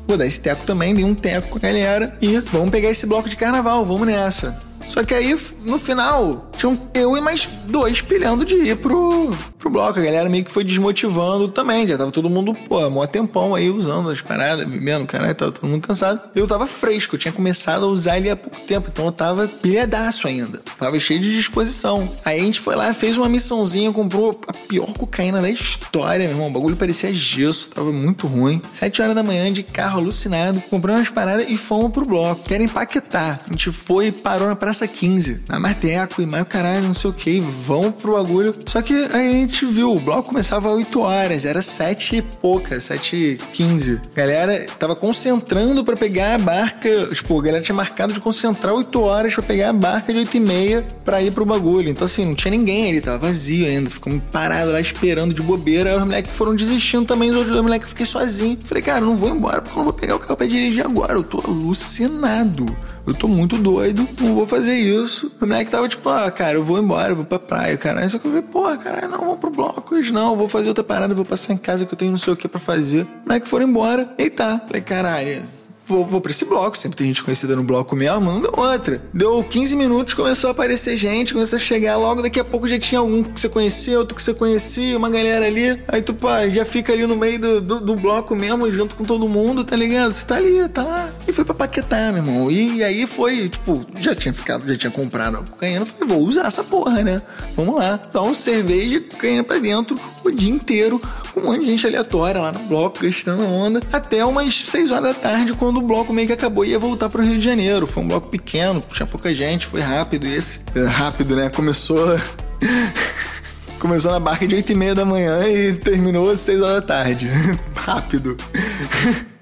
Vou 0.08 0.18
dar 0.18 0.26
esse 0.26 0.39
teco 0.39 0.65
também, 0.65 0.94
dei 0.94 1.04
um 1.04 1.15
teco 1.15 1.50
com 1.50 1.58
a 1.58 1.62
galera 1.62 2.18
e 2.22 2.38
vamos 2.39 2.70
pegar 2.70 2.89
esse 2.89 3.06
bloco 3.06 3.28
de 3.28 3.36
carnaval, 3.36 3.86
vamos 3.86 4.08
nessa. 4.08 4.64
Só 4.88 5.04
que 5.04 5.13
aí, 5.13 5.38
no 5.65 5.80
final, 5.80 6.50
tinham 6.58 6.80
eu 6.93 7.17
e 7.17 7.21
mais 7.21 7.48
dois 7.67 8.02
pilhando 8.02 8.45
de 8.45 8.56
ir 8.56 8.78
pro, 8.78 9.36
pro 9.58 9.69
bloco. 9.69 10.00
A 10.00 10.04
galera 10.04 10.30
meio 10.30 10.43
que 10.43 10.52
foi 10.52 10.63
desmotivando 10.63 11.50
também. 11.50 11.88
Já 11.88 11.98
tava 11.98 12.12
todo 12.12 12.30
mundo, 12.30 12.54
pô, 12.67 12.89
mó 12.89 13.06
tempão 13.06 13.56
aí 13.56 13.69
usando 13.69 14.10
as 14.10 14.21
paradas, 14.21 14.65
bebendo, 14.65 15.06
caralho, 15.06 15.36
tava 15.36 15.52
todo 15.52 15.69
mundo 15.69 15.86
cansado. 15.86 16.21
Eu 16.36 16.48
tava 16.48 16.67
fresco, 16.67 17.15
eu 17.15 17.19
tinha 17.19 17.32
começado 17.32 17.86
a 17.86 17.88
usar 17.88 18.17
ele 18.17 18.30
há 18.30 18.36
pouco 18.36 18.60
tempo, 18.62 18.89
então 18.91 19.06
eu 19.06 19.12
tava 19.12 19.48
pilhadaço 19.48 20.28
ainda. 20.28 20.62
Tava 20.78 21.00
cheio 21.00 21.19
de 21.19 21.34
disposição. 21.34 22.08
Aí 22.24 22.39
a 22.39 22.43
gente 22.43 22.60
foi 22.60 22.76
lá, 22.76 22.93
fez 22.93 23.17
uma 23.17 23.28
missãozinha, 23.28 23.91
comprou 23.91 24.39
a 24.48 24.54
pior 24.54 24.91
cocaína 24.93 25.41
da 25.41 25.50
história, 25.50 26.26
meu 26.26 26.36
irmão. 26.36 26.48
O 26.48 26.52
bagulho 26.52 26.76
parecia 26.76 27.13
gesso, 27.13 27.69
tava 27.71 27.91
muito 27.91 28.28
ruim. 28.28 28.62
Sete 28.71 29.02
horas 29.02 29.15
da 29.15 29.24
manhã, 29.24 29.52
de 29.52 29.63
carro 29.63 30.00
alucinado, 30.00 30.62
compramos 30.69 31.02
umas 31.02 31.10
paradas 31.10 31.50
e 31.50 31.58
fomos 31.58 31.91
pro 31.91 32.06
bloco. 32.06 32.43
Quero 32.48 32.63
empaquetar. 32.63 33.39
A 33.45 33.52
gente 33.52 33.71
foi 33.71 34.12
parou 34.12 34.48
na 34.48 34.56
Praça 34.56 34.74
15, 34.88 35.43
na 35.47 35.59
Marteco 35.59 36.21
e 36.21 36.25
mais 36.25 36.45
caralho, 36.47 36.83
não 36.83 36.93
sei 36.93 37.09
o 37.09 37.13
que, 37.13 37.39
vão 37.39 37.91
pro 37.91 38.13
bagulho. 38.13 38.53
Só 38.65 38.81
que 38.81 38.93
aí 39.13 39.29
a 39.29 39.31
gente 39.31 39.65
viu, 39.65 39.93
o 39.93 39.99
bloco 39.99 40.29
começava 40.29 40.69
às 40.69 40.75
8 40.75 40.99
horas, 40.99 41.45
era 41.45 41.61
7 41.61 42.17
e 42.17 42.21
pouca, 42.21 42.81
7 42.81 43.15
e 43.15 43.38
15. 43.53 44.01
Galera 44.13 44.67
tava 44.77 44.95
concentrando 44.95 45.83
para 45.83 45.95
pegar 45.95 46.35
a 46.35 46.38
barca, 46.38 46.89
tipo, 47.13 47.39
a 47.39 47.43
galera 47.43 47.63
tinha 47.63 47.75
marcado 47.75 48.13
de 48.13 48.19
concentrar 48.19 48.73
8 48.73 49.01
horas 49.01 49.33
para 49.33 49.43
pegar 49.43 49.69
a 49.69 49.73
barca 49.73 50.11
de 50.11 50.19
8 50.19 50.38
e 50.38 50.39
meia 50.39 50.88
pra 51.03 51.21
ir 51.21 51.31
pro 51.31 51.45
bagulho. 51.45 51.89
Então 51.89 52.05
assim, 52.05 52.25
não 52.25 52.35
tinha 52.35 52.51
ninguém 52.51 52.89
ali, 52.89 53.01
tava 53.01 53.19
vazio 53.19 53.65
ainda, 53.65 53.89
ficamos 53.89 54.21
parados 54.31 54.73
lá 54.73 54.81
esperando 54.81 55.33
de 55.33 55.41
bobeira. 55.41 55.91
Aí 55.91 55.97
os 55.97 56.05
moleques 56.05 56.35
foram 56.35 56.55
desistindo 56.55 57.05
também, 57.05 57.29
os 57.29 57.35
outros 57.38 57.61
moleques 57.61 57.89
fiquei 57.89 58.05
sozinho. 58.05 58.57
Falei, 58.63 58.83
cara, 58.83 59.01
não 59.01 59.15
vou 59.15 59.29
embora 59.29 59.61
porque 59.61 59.73
eu 59.73 59.77
não 59.77 59.83
vou 59.85 59.93
pegar 59.93 60.15
o 60.15 60.19
carro 60.19 60.38
pra 60.38 60.47
dirigir 60.47 60.85
agora, 60.85 61.13
eu 61.13 61.23
tô 61.23 61.39
alucinado. 61.45 62.65
Eu 63.08 63.13
tô 63.13 63.28
muito 63.28 63.58
doido, 63.58 64.08
não 64.20 64.34
vou 64.34 64.48
fazer 64.48 64.74
isso. 64.74 65.32
O 65.39 65.46
moleque 65.46 65.70
tava 65.70 65.88
tipo, 65.88 66.10
ah, 66.10 66.30
cara, 66.32 66.58
eu 66.58 66.63
vou 66.63 66.80
embora, 66.80 67.12
eu 67.12 67.15
vou 67.15 67.26
pra 67.26 67.38
praia, 67.38 67.78
caralho. 67.78 68.10
Só 68.10 68.18
que 68.18 68.26
eu 68.26 68.32
falei, 68.32 68.48
porra, 68.48 68.78
caralho, 68.78 69.10
não, 69.10 69.26
vou 69.26 69.38
pro 69.38 69.52
bloco 69.52 69.96
hoje 69.96 70.12
não, 70.12 70.36
vou 70.36 70.50
fazer 70.50 70.70
outra 70.70 70.84
parada, 70.84 71.13
vou 71.13 71.26
passar 71.26 71.54
em 71.54 71.58
casa 71.58 71.86
que 71.86 71.94
eu 71.94 71.98
tenho 71.98 72.12
não 72.12 72.18
sei 72.18 72.34
o 72.34 72.36
que 72.36 72.48
pra 72.48 72.60
fazer. 72.60 73.04
O 73.04 73.28
moleque 73.28 73.48
foram 73.48 73.68
embora, 73.68 74.10
e 74.18 74.30
tá. 74.30 74.60
Falei, 74.65 74.82
caralho, 74.82 75.44
vou, 75.86 76.06
vou 76.06 76.21
pra 76.21 76.32
esse 76.32 76.45
bloco. 76.45 76.78
Sempre 76.78 76.98
tem 76.98 77.08
gente 77.08 77.24
conhecida 77.24 77.56
no 77.56 77.63
bloco 77.63 77.95
mesmo, 77.95 78.21
manda 78.21 78.50
outra. 78.52 79.02
Deu 79.13 79.43
15 79.43 79.76
minutos, 79.76 80.13
começou 80.13 80.50
a 80.50 80.52
aparecer 80.52 80.98
gente, 80.98 81.34
começou 81.34 81.58
a 81.58 81.60
chegar. 81.60 81.98
Logo 81.98 82.21
daqui 82.21 82.39
a 82.39 82.43
pouco 82.43 82.67
já 82.67 82.80
tinha 82.80 83.02
um 83.02 83.24
que 83.24 83.39
você 83.39 83.50
conhecia, 83.50 84.00
outro 84.00 84.15
que 84.15 84.21
você 84.21 84.34
conhecia, 84.34 84.98
uma 84.98 85.10
galera 85.10 85.45
ali. 85.45 85.82
Aí 85.88 86.02
tu, 86.02 86.13
pá, 86.13 86.48
já 86.50 86.65
fica 86.65 86.93
ali 86.93 87.06
no 87.06 87.15
meio 87.15 87.39
do, 87.39 87.62
do, 87.62 87.82
do 87.82 87.95
bloco 87.95 88.36
mesmo, 88.36 88.69
junto 88.69 88.95
com 88.95 89.04
todo 89.04 89.28
mundo, 89.28 89.63
tá 89.63 89.76
ligado? 89.76 90.13
Você 90.13 90.26
tá 90.26 90.36
ali, 90.36 90.67
tá 90.69 90.84
lá. 90.84 91.10
E 91.28 91.32
foi 91.32 91.45
pra 91.45 91.54
paquetar, 91.54 92.13
meu 92.13 92.24
irmão. 92.24 92.52
E, 92.52 92.78
e 92.78 92.84
aí 92.84 93.08
foi, 93.08 93.50
tipo, 93.50 93.86
já 94.00 94.15
tinha 94.15 94.34
ficado, 94.34 94.67
já 94.67 94.76
tinha 94.76 94.91
comprado 94.91 95.38
a 95.38 95.39
cocaína. 95.39 95.86
Falei, 95.86 96.15
vou 96.15 96.28
usar 96.28 96.48
essa 96.48 96.63
porra, 96.63 97.04
né? 97.04 97.21
Vamos 97.56 97.76
lá. 97.76 98.00
Então, 98.08 98.34
cerveja, 98.34 99.00
cocaína 99.02 99.43
pra 99.43 99.58
dentro 99.60 99.95
o 100.24 100.32
dia 100.32 100.50
inteiro, 100.50 101.02
com 101.34 101.39
um 101.39 101.43
monte 101.45 101.62
de 101.62 101.69
gente 101.69 101.86
aleatória 101.88 102.41
lá 102.41 102.52
no 102.52 102.60
bloco, 102.60 103.00
gastando 103.02 103.45
onda. 103.45 103.82
Até 103.91 104.26
umas 104.26 104.54
6 104.62 104.91
horas 104.91 105.13
da 105.13 105.13
tarde, 105.13 105.54
quando 105.54 105.74
o 105.79 105.81
bloco 105.81 106.13
meio 106.13 106.27
que 106.27 106.33
acabou 106.33 106.65
ia 106.65 106.79
voltar 106.79 107.09
pro 107.09 107.23
Rio 107.23 107.38
de 107.38 107.45
Janeiro. 107.45 107.88
Foi 107.88 108.03
um 108.03 108.07
bloco 108.07 108.29
pequeno, 108.29 108.81
tinha 108.91 109.05
pouca 109.05 109.33
gente, 109.33 109.65
foi 109.65 109.81
rápido. 109.81 110.25
Esse, 110.25 110.61
rápido, 110.88 111.35
né? 111.35 111.49
Começou. 111.49 112.19
Começou 113.79 114.11
na 114.11 114.19
barca 114.19 114.47
de 114.47 114.55
8 114.55 114.71
e 114.71 114.75
meia 114.75 114.95
da 114.95 115.05
manhã 115.05 115.47
e 115.47 115.73
terminou 115.73 116.29
às 116.29 116.39
6 116.39 116.61
horas 116.61 116.75
da 116.75 116.81
tarde. 116.81 117.29
rápido. 117.75 118.35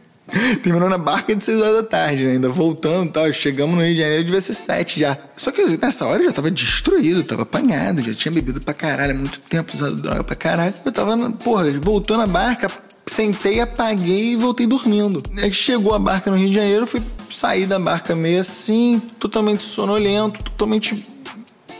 Terminou 0.63 0.89
na 0.89 0.97
barca 0.97 1.35
de 1.35 1.43
6 1.43 1.61
horas 1.61 1.75
da 1.75 1.83
tarde, 1.83 2.25
né? 2.25 2.31
ainda 2.31 2.49
voltando 2.49 3.09
e 3.09 3.11
tal. 3.11 3.31
Chegamos 3.31 3.75
no 3.75 3.83
Rio 3.83 3.93
de 3.93 4.01
Janeiro, 4.01 4.23
devia 4.25 4.41
ser 4.41 4.53
7 4.53 4.99
já. 4.99 5.17
Só 5.37 5.51
que 5.51 5.77
nessa 5.77 6.05
hora 6.05 6.21
eu 6.21 6.25
já 6.25 6.31
tava 6.31 6.49
destruído, 6.49 7.23
tava 7.23 7.43
apanhado, 7.43 8.01
já 8.01 8.13
tinha 8.13 8.31
bebido 8.31 8.59
pra 8.59 8.73
caralho, 8.73 9.11
há 9.11 9.15
muito 9.15 9.39
tempo 9.41 9.71
usado 9.73 9.95
droga 9.95 10.23
pra 10.23 10.35
caralho. 10.35 10.73
Eu 10.83 10.91
tava, 10.91 11.31
porra, 11.33 11.71
voltou 11.79 12.17
na 12.17 12.25
barca, 12.25 12.67
sentei, 13.05 13.59
apaguei 13.59 14.33
e 14.33 14.35
voltei 14.35 14.67
dormindo. 14.67 15.21
Aí 15.41 15.51
chegou 15.51 15.93
a 15.93 15.99
barca 15.99 16.31
no 16.31 16.37
Rio 16.37 16.49
de 16.49 16.55
Janeiro, 16.55 16.87
fui 16.87 17.01
sair 17.29 17.65
da 17.65 17.79
barca 17.79 18.15
meio 18.15 18.39
assim, 18.39 19.01
totalmente 19.19 19.63
sonolento, 19.63 20.43
totalmente 20.43 21.03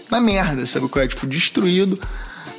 na 0.10 0.20
merda, 0.20 0.66
sabe 0.66 0.88
qual 0.88 1.04
é? 1.04 1.08
Tipo, 1.08 1.26
destruído 1.28 2.00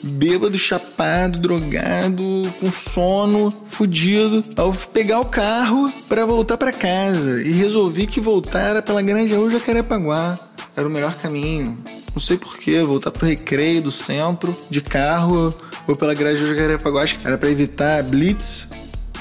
bêbado, 0.05 0.59
chapado, 0.59 1.40
drogado, 1.40 2.24
com 2.61 2.70
sono, 2.70 3.53
fudido. 3.66 4.44
Ao 4.57 4.72
pegar 4.72 5.20
o 5.20 5.24
carro 5.24 5.90
para 6.09 6.27
voltar 6.27 6.59
para 6.59 6.72
casa 6.72 7.42
e 7.42 7.53
resolvi 7.53 8.07
que 8.07 8.20
voltar 8.20 8.70
era 8.70 8.83
pela 8.83 9.03
Grande 9.03 9.35
Rua 9.35 9.50
Jacarepaguá. 9.50 10.38
Era 10.77 10.87
o 10.87 10.91
melhor 10.91 11.15
caminho. 11.15 11.79
Não 12.13 12.21
sei 12.21 12.37
porquê, 12.37 12.81
voltar 12.83 13.11
pro 13.11 13.27
recreio 13.27 13.83
do 13.83 13.91
centro 13.91 14.55
de 14.71 14.81
carro 14.81 15.55
ou 15.87 15.97
pela 15.97 16.15
Grande 16.15 16.43
Rua 16.43 16.55
Jacarepaguá. 16.55 17.03
Acho 17.03 17.19
que 17.19 17.27
era 17.27 17.39
para 17.39 17.51
evitar 17.51 18.03
blitz 18.03 18.69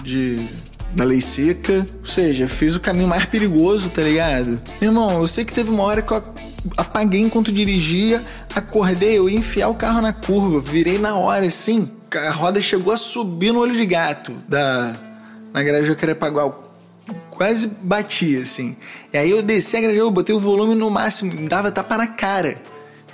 de 0.04 0.38
da 0.96 1.04
lei 1.04 1.22
seca. 1.22 1.86
Ou 2.00 2.06
seja, 2.06 2.48
fiz 2.48 2.76
o 2.76 2.80
caminho 2.80 3.08
mais 3.08 3.26
perigoso, 3.26 3.90
tá 3.90 4.02
ligado? 4.02 4.60
Meu 4.80 4.90
irmão, 4.90 5.22
eu 5.22 5.28
sei 5.28 5.44
que 5.44 5.54
teve 5.54 5.70
uma 5.70 5.84
hora 5.84 6.02
que 6.02 6.12
eu 6.12 6.24
apaguei 6.78 7.22
enquanto 7.22 7.52
dirigia, 7.52 8.22
acordei, 8.56 9.18
eu 9.18 9.30
ia 9.30 9.38
enfiar 9.38 9.70
o 9.70 9.76
carro 9.76 10.02
na 10.02 10.14
curva, 10.14 10.62
virei 10.62 10.98
na 10.98 11.16
hora 11.16 11.46
assim. 11.46 11.90
A 12.16 12.32
roda 12.32 12.62
chegou 12.62 12.94
a 12.94 12.98
subir 12.98 13.52
no 13.52 13.60
olho 13.60 13.76
de 13.76 13.86
gato 13.86 14.32
da 14.48 14.96
na 15.52 15.64
garagem 15.64 15.88
Jacarepaguá. 15.88 16.52
Quase 17.36 17.68
bati, 17.82 18.36
assim. 18.38 18.78
E 19.12 19.18
aí 19.18 19.32
eu 19.32 19.42
desci 19.42 19.78
a 19.78 19.82
garagem, 19.82 20.00
eu 20.00 20.12
botei 20.12 20.36
o 20.36 20.40
volume 20.40 20.76
no 20.76 20.90
máximo, 20.90 21.34
me 21.34 21.48
dava 21.48 21.72
tapa 21.72 21.98
na 21.98 22.08
cara. 22.08 22.62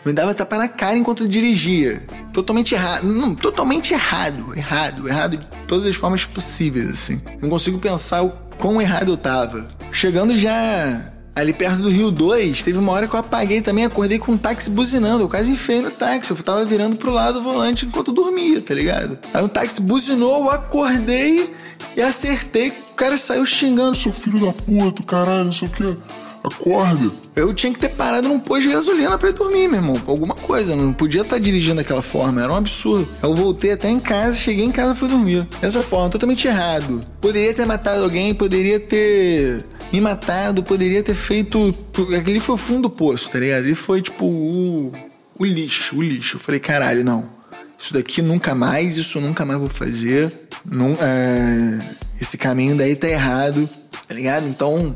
Me 0.06 0.14
dava 0.14 0.34
tapa 0.34 0.58
na 0.58 0.68
cara 0.68 0.98
enquanto 0.98 1.28
dirigia. 1.28 2.04
Totalmente 2.34 2.74
errado. 2.74 3.04
Não, 3.04 3.36
totalmente 3.36 3.94
errado. 3.94 4.56
Errado. 4.56 5.08
Errado 5.08 5.38
de 5.38 5.48
todas 5.68 5.86
as 5.86 5.96
formas 5.96 6.26
possíveis, 6.26 6.90
assim. 6.90 7.22
Não 7.42 7.50
consigo 7.50 7.80
pensar 7.80 8.24
o 8.24 8.32
quão 8.58 8.82
errado 8.82 9.12
eu 9.12 9.18
tava. 9.18 9.68
Chegando 9.92 10.38
já 10.38 11.14
ali 11.40 11.54
perto 11.54 11.82
do 11.82 11.90
Rio 11.90 12.12
2, 12.12 12.64
teve 12.64 12.78
uma 12.78 12.92
hora 12.92 13.08
que 13.08 13.16
eu 13.16 13.20
apaguei 13.20 13.62
também, 13.62 13.86
acordei 13.86 14.20
com 14.20 14.34
um 14.34 14.38
táxi 14.38 14.70
buzinando. 14.70 15.24
Eu 15.24 15.30
quase 15.30 15.52
enfiei 15.52 15.82
no 15.82 15.92
táxi. 15.92 16.32
Eu 16.32 16.38
tava 16.38 16.66
virando 16.66 16.98
pro 16.98 17.12
lado 17.12 17.36
do 17.36 17.42
volante 17.42 17.86
enquanto 17.86 18.12
dormia, 18.12 18.62
tá 18.62 18.74
ligado? 18.74 19.18
Aí 19.34 19.44
o 19.44 19.50
táxi 19.50 19.82
buzinou, 19.82 20.46
eu 20.46 20.50
acordei 20.50 21.54
e 21.96 22.02
acertei. 22.02 22.70
O 22.92 22.94
cara 22.94 23.18
saiu 23.18 23.46
xingando. 23.46 23.96
Seu 23.96 24.12
filho 24.12 24.46
da 24.46 24.52
puta, 24.52 25.04
caralho, 25.04 25.46
não 25.46 25.54
sei 25.54 25.68
o 25.68 25.72
que. 25.72 25.98
Acorda. 26.44 27.12
Eu 27.36 27.54
tinha 27.54 27.72
que 27.72 27.80
ter 27.80 27.90
parado 27.90 28.28
num 28.28 28.40
posto 28.40 28.64
de 28.64 28.70
gasolina 28.70 29.18
para 29.18 29.32
dormir, 29.32 29.68
meu 29.68 29.80
irmão. 29.80 30.02
Alguma 30.08 30.36
coisa. 30.36 30.76
Não 30.76 30.94
podia 30.94 31.22
estar 31.22 31.36
tá 31.36 31.42
dirigindo 31.42 31.76
daquela 31.76 32.02
forma. 32.02 32.42
Era 32.42 32.52
um 32.52 32.56
absurdo. 32.56 33.08
Eu 33.22 33.36
voltei 33.36 33.74
até 33.74 33.90
em 33.90 34.00
casa, 34.00 34.38
cheguei 34.38 34.64
em 34.64 34.72
casa 34.72 34.94
e 34.94 34.96
fui 34.96 35.10
dormir. 35.10 35.48
Dessa 35.62 35.82
forma, 35.82 36.10
totalmente 36.10 36.48
errado. 36.48 37.02
Poderia 37.22 37.54
ter 37.54 37.66
matado 37.66 38.04
alguém, 38.04 38.34
poderia 38.34 38.80
ter 38.80 39.66
me 39.92 40.00
matado, 40.00 40.64
poderia 40.64 41.02
ter 41.04 41.16
feito. 41.16 41.74
Aquele 42.18 42.40
foi 42.40 42.56
o 42.56 42.58
fundo 42.58 42.84
do 42.84 42.90
poço, 42.90 43.32
tá 43.32 43.40
ligado? 43.40 43.66
Ele 43.66 43.76
foi 43.76 44.02
tipo 44.02 44.26
o, 44.26 44.92
o 45.38 45.46
lixo, 45.46 45.98
o 45.98 46.02
lixo. 46.02 46.38
Eu 46.38 46.40
falei, 46.42 46.60
caralho, 46.60 47.04
não. 47.04 47.30
Isso 47.78 47.94
daqui 47.94 48.22
nunca 48.22 48.54
mais, 48.54 48.98
isso 48.98 49.20
nunca 49.22 49.46
mais 49.46 49.60
vou 49.60 49.70
fazer. 49.70 50.32
Não, 50.66 50.92
é, 50.92 51.80
esse 52.22 52.38
caminho 52.38 52.76
daí 52.76 52.96
tá 52.96 53.08
errado, 53.08 53.68
tá 54.08 54.14
ligado? 54.14 54.48
Então, 54.48 54.94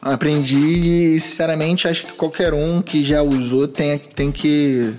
aprendi 0.00 1.14
e, 1.14 1.20
sinceramente, 1.20 1.86
acho 1.86 2.06
que 2.06 2.12
qualquer 2.12 2.52
um 2.52 2.82
que 2.82 3.04
já 3.04 3.22
usou 3.22 3.68
tem, 3.68 3.98
tem 3.98 4.32
que 4.32 4.92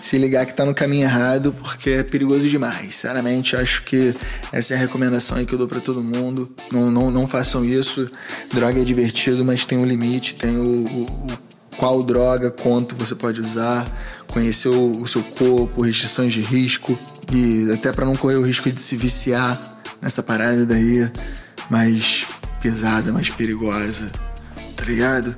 se 0.00 0.18
ligar 0.18 0.46
que 0.46 0.54
tá 0.54 0.64
no 0.64 0.74
caminho 0.74 1.04
errado, 1.04 1.54
porque 1.60 1.90
é 1.90 2.02
perigoso 2.02 2.48
demais. 2.48 2.94
Sinceramente, 2.94 3.56
acho 3.56 3.84
que 3.84 4.14
essa 4.52 4.74
é 4.74 4.76
a 4.76 4.80
recomendação 4.80 5.38
aí 5.38 5.46
que 5.46 5.54
eu 5.54 5.58
dou 5.58 5.68
para 5.68 5.80
todo 5.80 6.02
mundo. 6.02 6.50
Não, 6.72 6.90
não, 6.90 7.10
não 7.10 7.26
façam 7.26 7.64
isso. 7.64 8.06
Droga 8.52 8.80
é 8.80 8.84
divertido, 8.84 9.44
mas 9.44 9.64
tem 9.64 9.78
um 9.78 9.84
limite, 9.84 10.34
tem 10.34 10.56
o, 10.56 10.62
o, 10.62 11.02
o 11.02 11.38
qual 11.76 12.02
droga, 12.02 12.50
quanto 12.50 12.96
você 12.96 13.14
pode 13.14 13.40
usar, 13.40 13.86
conhecer 14.26 14.68
o, 14.68 14.90
o 15.00 15.06
seu 15.06 15.22
corpo, 15.22 15.82
restrições 15.82 16.32
de 16.32 16.40
risco 16.40 16.98
e 17.32 17.70
até 17.72 17.92
para 17.92 18.04
não 18.04 18.16
correr 18.16 18.36
o 18.36 18.42
risco 18.42 18.70
de 18.70 18.80
se 18.80 18.96
viciar 18.96 19.80
nessa 20.00 20.22
parada 20.22 20.66
daí. 20.66 21.10
Mas 21.70 22.26
pesada, 22.60 23.12
mais 23.12 23.30
perigosa, 23.30 24.10
tá 24.76 24.84
ligado? 24.84 25.36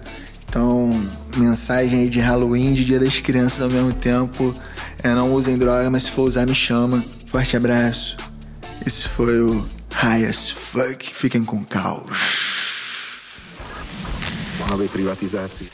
Então, 0.50 0.90
mensagem 1.36 2.00
aí 2.00 2.08
de 2.08 2.18
Halloween, 2.18 2.74
de 2.74 2.84
Dia 2.84 2.98
das 2.98 3.20
Crianças 3.20 3.60
ao 3.60 3.70
mesmo 3.70 3.92
tempo. 3.92 4.52
É, 5.00 5.14
não 5.14 5.32
usem 5.32 5.56
droga, 5.56 5.88
mas 5.88 6.02
se 6.02 6.10
for 6.10 6.22
usar, 6.22 6.44
me 6.44 6.56
chama. 6.56 7.00
Forte 7.26 7.56
abraço. 7.56 8.16
Esse 8.84 9.06
foi 9.06 9.40
o 9.40 9.64
High 9.92 10.26
as 10.26 10.50
Fuck. 10.50 11.14
Fiquem 11.14 11.44
com 11.44 11.64
caos. 11.64 12.18
Mohla 14.58 14.76
by 14.78 14.88
privatizácii. 14.88 15.70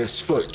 as 0.00 0.20
fuck. 0.20 0.48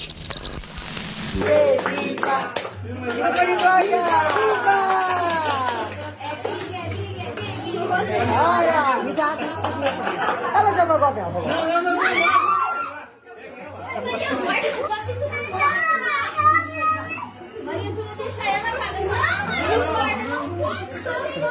Olha. 8.37 8.85
Ela 10.55 10.71
já 10.73 10.85
jogou 10.85 11.11
dela. 11.13 11.39
Maria, 17.63 17.91
tu 17.91 18.03
não 18.03 18.15
deixa 18.15 18.43
ela 18.43 18.71
pagar. 18.77 19.01
Não, 19.77 19.93
Maria, 19.93 20.23
não 20.27 20.43
posso. 20.57 20.85
Tô 21.03 21.13
sem. 21.33 21.45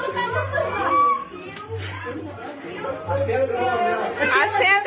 Acenda 4.44 4.83